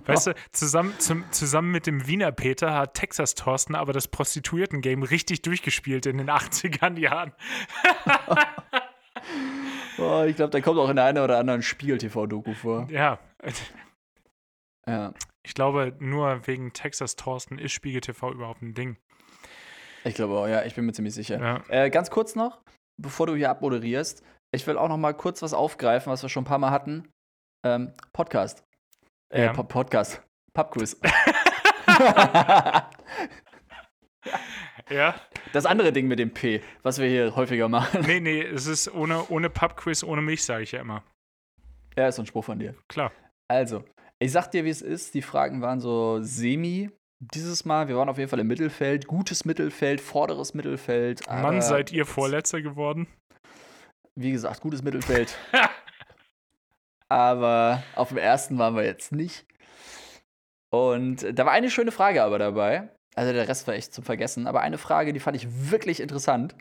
[0.07, 5.05] weißt du, zusammen, zum, zusammen mit dem Wiener Peter hat Texas Thorsten aber das Prostituierten-Game
[5.05, 7.33] richtig durchgespielt in den 80ern Jahren.
[9.99, 12.87] oh, ich glaube, der kommt auch in der einen oder anderen Spiegel-TV-Doku vor.
[12.91, 13.19] Ja.
[14.87, 15.13] ja.
[15.43, 18.97] Ich glaube, nur wegen Texas Thorsten ist Spiegel TV überhaupt ein Ding.
[20.05, 21.41] Ich glaube auch, ja, ich bin mir ziemlich sicher.
[21.41, 21.63] Ja.
[21.69, 22.63] Äh, ganz kurz noch,
[23.01, 26.43] bevor du hier abmoderierst, ich will auch noch mal kurz was aufgreifen, was wir schon
[26.43, 27.09] ein paar Mal hatten.
[27.65, 28.65] Ähm, Podcast.
[29.33, 29.53] Äh, ja.
[29.53, 30.23] Podcast.
[30.53, 31.01] Pubquiz.
[34.91, 35.15] ja.
[35.53, 38.05] Das andere Ding mit dem P, was wir hier häufiger machen.
[38.07, 41.03] Nee, nee, es ist ohne, ohne Pubquiz, ohne mich, sage ich ja immer.
[41.97, 42.75] Ja, ist so ein Spruch von dir.
[42.89, 43.13] Klar.
[43.49, 43.85] Also,
[44.19, 45.15] ich sag dir, wie es ist.
[45.15, 46.91] Die Fragen waren so semi.
[47.19, 49.07] Dieses Mal, wir waren auf jeden Fall im Mittelfeld.
[49.07, 51.27] Gutes Mittelfeld, vorderes Mittelfeld.
[51.29, 53.07] Mann, seid ihr Vorletzter geworden?
[54.15, 55.37] Wie gesagt, gutes Mittelfeld.
[57.09, 59.47] aber auf dem ersten waren wir jetzt nicht.
[60.73, 62.89] Und da war eine schöne Frage aber dabei.
[63.15, 64.47] Also der Rest war echt zum Vergessen.
[64.47, 66.55] Aber eine Frage, die fand ich wirklich interessant.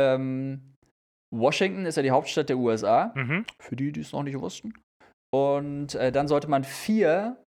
[0.00, 0.74] Ähm,
[1.32, 3.12] Washington ist ja die Hauptstadt der USA.
[3.14, 3.44] Mhm.
[3.58, 4.74] Für die, die es noch nicht wussten.
[5.32, 7.44] Und äh, dann sollte man vier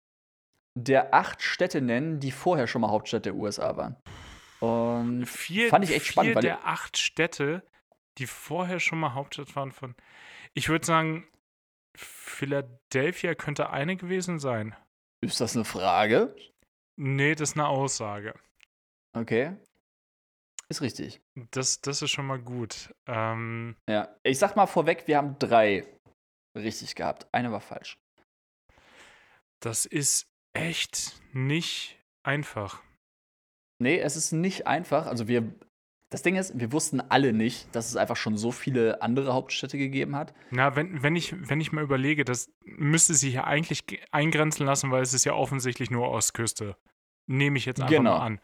[0.77, 3.95] der acht Städte nennen, die vorher schon mal Hauptstadt der USA waren.
[4.59, 6.33] Und vier, fand ich echt spannend.
[6.33, 7.63] Vier der acht Städte,
[8.17, 9.95] die vorher schon mal Hauptstadt waren von.
[10.53, 11.27] Ich würde sagen,
[11.95, 14.75] Philadelphia könnte eine gewesen sein.
[15.21, 16.35] Ist das eine Frage?
[16.99, 18.33] Nee, das ist eine Aussage.
[19.13, 19.55] Okay.
[20.69, 21.21] Ist richtig.
[21.51, 22.93] Das, das ist schon mal gut.
[23.07, 25.85] Ähm, ja, ich sag mal vorweg, wir haben drei
[26.57, 27.27] richtig gehabt.
[27.31, 27.97] Eine war falsch.
[29.61, 32.83] Das ist echt nicht einfach.
[33.81, 35.05] Nee, es ist nicht einfach.
[35.07, 35.53] Also wir,
[36.09, 39.77] das Ding ist, wir wussten alle nicht, dass es einfach schon so viele andere Hauptstädte
[39.77, 40.33] gegeben hat.
[40.51, 44.89] Na, wenn, wenn, ich, wenn ich mal überlege, das müsste sich ja eigentlich eingrenzen lassen,
[44.91, 46.77] weil es ist ja offensichtlich nur Ostküste.
[47.27, 48.17] Nehme ich jetzt einfach genau.
[48.17, 48.41] mal an.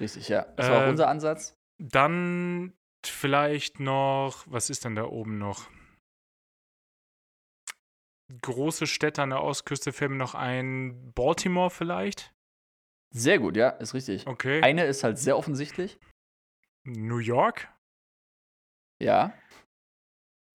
[0.00, 0.46] Richtig, ja.
[0.56, 1.56] Das war äh, auch unser Ansatz.
[1.78, 2.72] Dann
[3.06, 5.70] vielleicht noch, was ist denn da oben noch?
[8.40, 11.12] Große Städte an der Ostküste fällt mir noch ein.
[11.14, 12.32] Baltimore vielleicht?
[13.14, 14.26] Sehr gut, ja, ist richtig.
[14.26, 14.62] Okay.
[14.62, 16.00] Eine ist halt sehr offensichtlich.
[16.84, 17.68] New York?
[19.00, 19.32] Ja.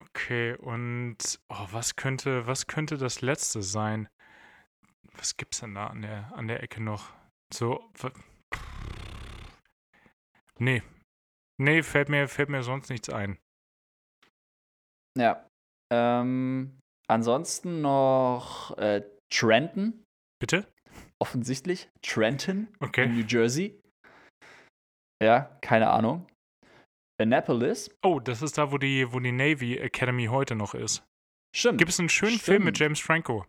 [0.00, 4.08] Okay, und oh, was könnte, was könnte das letzte sein?
[5.12, 7.12] Was gibt's denn da an der, an der Ecke noch?
[7.52, 7.90] So.
[10.58, 10.82] Nee.
[11.60, 13.38] Nee, fällt mir, fällt mir sonst nichts ein.
[15.16, 15.48] Ja.
[15.90, 20.04] Ähm, ansonsten noch äh, Trenton.
[20.40, 20.72] Bitte?
[21.18, 21.90] Offensichtlich.
[22.02, 22.68] Trenton.
[22.80, 23.04] Okay.
[23.04, 23.80] In New Jersey.
[25.22, 26.26] Ja, keine Ahnung.
[27.20, 27.90] Annapolis.
[28.02, 31.04] Oh, das ist da, wo die, wo die Navy Academy heute noch ist.
[31.54, 31.78] Stimmt.
[31.78, 32.44] Gibt es einen schönen Stimmt.
[32.44, 33.44] Film mit James Franco.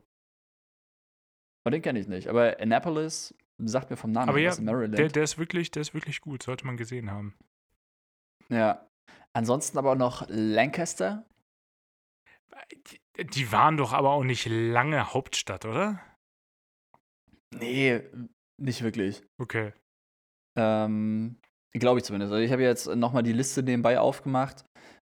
[1.65, 2.27] Oh, den kenne ich nicht.
[2.27, 4.97] Aber Annapolis sagt mir vom Namen Aber ja, Maryland.
[4.97, 7.35] Der, der, ist wirklich, der ist wirklich gut, sollte man gesehen haben.
[8.49, 8.85] ja.
[9.33, 11.23] Ansonsten aber auch noch Lancaster.
[12.87, 16.01] Die, die waren doch aber auch nicht lange Hauptstadt, oder?
[17.53, 18.01] Nee,
[18.59, 19.21] nicht wirklich.
[19.39, 19.73] Okay.
[20.57, 21.37] Ähm,
[21.73, 22.31] Glaube ich zumindest.
[22.33, 24.65] Also ich habe jetzt nochmal die Liste nebenbei aufgemacht.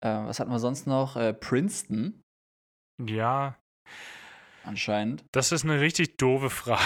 [0.05, 1.17] Äh, was hatten wir sonst noch?
[1.17, 2.23] Äh, Princeton
[3.03, 3.57] Ja,
[4.65, 5.25] anscheinend.
[5.33, 6.83] das ist eine richtig doofe Frage.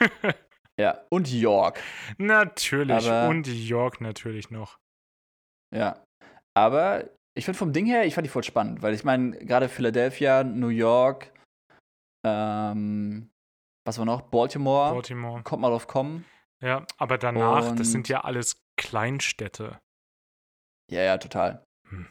[0.80, 1.02] Ja.
[1.10, 1.80] Und York.
[2.18, 2.92] natürlich.
[3.10, 4.78] Aber- Und York natürlich noch.
[5.74, 6.04] Ja.
[6.56, 9.68] Aber ich finde vom Ding her, ich fand die voll spannend, weil ich meine, gerade
[9.68, 11.32] Philadelphia, New York,
[12.24, 13.28] ähm,
[13.84, 14.22] was war noch?
[14.22, 15.42] Baltimore, Baltimore.
[15.42, 16.24] kommt mal drauf kommen.
[16.62, 19.78] Ja, aber danach, das sind Und- ja alles Kleinstädte.
[20.90, 21.62] Ja, ja, total.
[21.90, 22.06] Hm.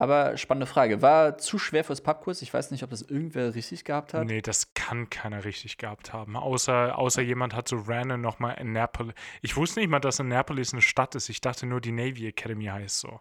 [0.00, 1.02] Aber spannende Frage.
[1.02, 2.42] War zu schwer fürs Pubquiz?
[2.42, 4.26] Ich weiß nicht, ob das irgendwer richtig gehabt hat.
[4.26, 6.36] Nee, das kann keiner richtig gehabt haben.
[6.36, 9.14] Außer, außer jemand hat so random nochmal Annapolis.
[9.42, 11.28] Ich wusste nicht mal, dass Annapolis eine Stadt ist.
[11.28, 13.20] Ich dachte nur, die Navy Academy heißt so.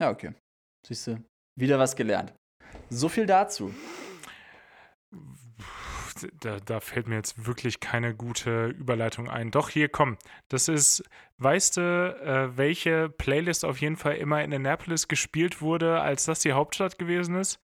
[0.00, 0.34] Ja, okay.
[0.86, 1.22] Siehst du,
[1.58, 2.32] wieder was gelernt.
[2.88, 3.74] So viel dazu.
[6.40, 9.50] Da, da fällt mir jetzt wirklich keine gute Überleitung ein.
[9.50, 10.16] Doch, hier, komm.
[10.48, 11.02] Das ist,
[11.38, 16.40] weißt du, äh, welche Playlist auf jeden Fall immer in Annapolis gespielt wurde, als das
[16.40, 17.58] die Hauptstadt gewesen ist?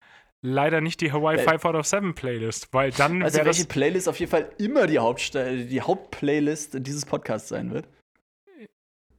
[0.41, 3.65] Leider nicht die Hawaii Äh, 5 out of 7 Playlist, weil dann wäre welche.
[3.65, 7.87] Playlist auf jeden Fall immer die, Hauptsta- die Hauptplaylist dieses Podcasts sein wird?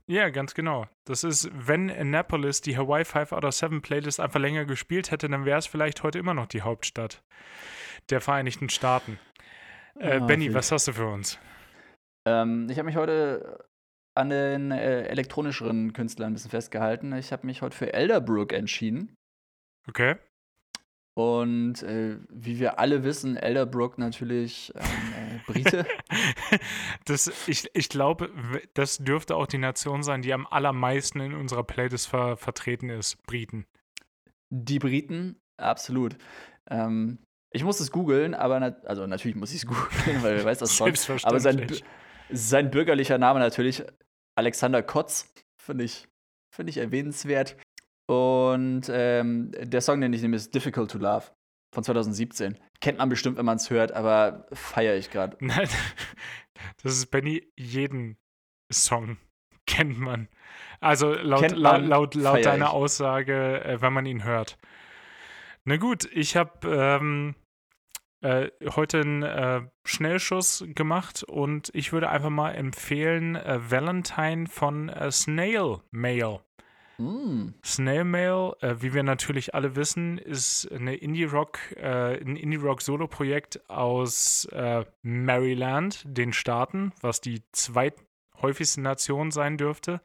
[0.09, 0.85] Ja, ganz genau.
[1.03, 5.27] Das ist, wenn Annapolis die Hawaii 5 out of 7 Playlist einfach länger gespielt hätte,
[5.27, 7.21] dann wäre es vielleicht heute immer noch die Hauptstadt
[8.09, 9.19] der Vereinigten Staaten.
[9.99, 11.39] Äh, Ah, Benny, was hast du für uns?
[12.27, 13.65] Ähm, ich habe mich heute
[14.15, 17.13] an den äh, elektronischeren Künstlern ein bisschen festgehalten.
[17.13, 19.15] Ich habe mich heute für Elderbrook entschieden.
[19.87, 20.15] Okay.
[21.15, 25.85] Und äh, wie wir alle wissen, Elderbrook natürlich ähm, äh, Brite.
[27.05, 28.29] das, ich, ich glaube,
[28.75, 33.17] das dürfte auch die Nation sein, die am allermeisten in unserer Playlist ver vertreten ist.
[33.25, 33.65] Briten.
[34.49, 36.17] Die Briten, absolut.
[36.69, 37.17] Ähm,
[37.51, 40.59] ich muss es googeln, aber na also natürlich muss ich es googeln, weil wer weiß
[40.59, 41.09] das sonst.
[41.25, 41.67] Aber sein,
[42.29, 43.83] sein bürgerlicher Name natürlich
[44.35, 46.07] Alexander Kotz, finde ich,
[46.53, 47.57] finde ich erwähnenswert.
[48.09, 51.25] Und ähm, der Song, den ich nehme, ist Difficult to Love
[51.73, 52.57] von 2017.
[52.79, 55.35] Kennt man bestimmt, wenn man es hört, aber feiere ich gerade.
[55.45, 55.67] Nein,
[56.83, 58.17] das ist Benny, jeden
[58.71, 59.17] Song
[59.67, 60.27] kennt man.
[60.79, 62.71] Also laut, laut, man, laut, laut feier deiner ich.
[62.71, 64.57] Aussage, äh, wenn man ihn hört.
[65.69, 67.35] Na gut, ich habe ähm,
[68.21, 68.47] äh,
[68.77, 75.11] heute einen äh, Schnellschuss gemacht und ich würde einfach mal empfehlen äh, Valentine von äh,
[75.11, 76.39] Snail Mail.
[76.97, 83.69] Mm, Snail Mail, äh, wie wir natürlich alle wissen, ist eine Indie-Rock, äh, ein Indie-Rock-Solo-Projekt
[83.69, 84.47] aus
[85.01, 89.99] Maryland, den Staaten, was die zweithäufigste Nation sein dürfte.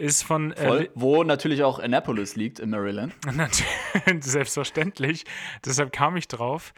[0.00, 0.90] Ist von äh, voll.
[0.94, 3.12] Wo natürlich auch Annapolis liegt in Maryland.
[4.20, 5.24] Selbstverständlich.
[5.64, 6.72] Deshalb kam ich drauf.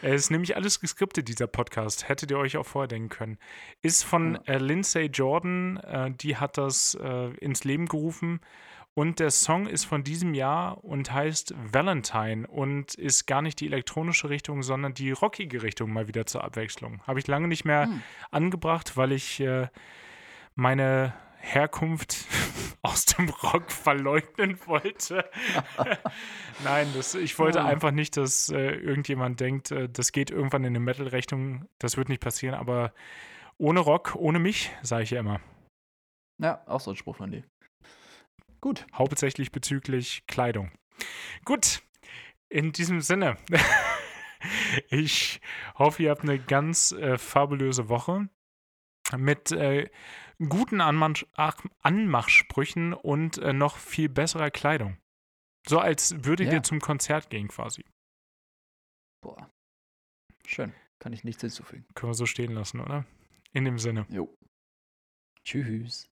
[0.00, 2.08] Es ist nämlich alles geskriptet, dieser Podcast.
[2.08, 3.38] Hättet ihr euch auch vordenken können.
[3.82, 5.76] Ist von äh, Lindsay Jordan.
[5.78, 8.40] Äh, die hat das äh, ins Leben gerufen.
[8.94, 13.66] Und der Song ist von diesem Jahr und heißt Valentine und ist gar nicht die
[13.66, 17.02] elektronische Richtung, sondern die rockige Richtung mal wieder zur Abwechslung.
[17.06, 18.02] Habe ich lange nicht mehr Hm.
[18.30, 19.68] angebracht, weil ich äh,
[20.54, 22.24] meine Herkunft
[22.82, 25.28] aus dem Rock verleugnen wollte.
[26.64, 27.66] Nein, das, ich wollte Ah.
[27.66, 31.66] einfach nicht, dass äh, irgendjemand denkt, äh, das geht irgendwann in eine Metal-Richtung.
[31.78, 32.92] Das wird nicht passieren, aber
[33.58, 35.40] ohne Rock, ohne mich, sage ich ja immer.
[36.38, 37.44] Ja, auch so ein Spruch von dir.
[38.60, 38.86] Gut.
[38.94, 40.70] Hauptsächlich bezüglich Kleidung.
[41.44, 41.82] Gut,
[42.48, 43.36] in diesem Sinne.
[44.88, 45.40] ich
[45.76, 48.28] hoffe, ihr habt eine ganz äh, fabulöse Woche
[49.18, 49.88] mit äh,
[50.48, 54.98] guten Anmach Ach- Anmachsprüchen und äh, noch viel besserer Kleidung.
[55.66, 56.54] So als würdet Ja.
[56.54, 57.84] ihr zum Konzert gehen quasi.
[59.22, 59.50] Boah.
[60.44, 60.74] Schön.
[60.98, 61.86] Kann ich nichts hinzufügen.
[61.94, 63.04] Können wir so stehen lassen, oder?
[63.52, 64.06] In dem Sinne.
[64.08, 64.36] Jo.
[65.44, 66.08] Tschüss.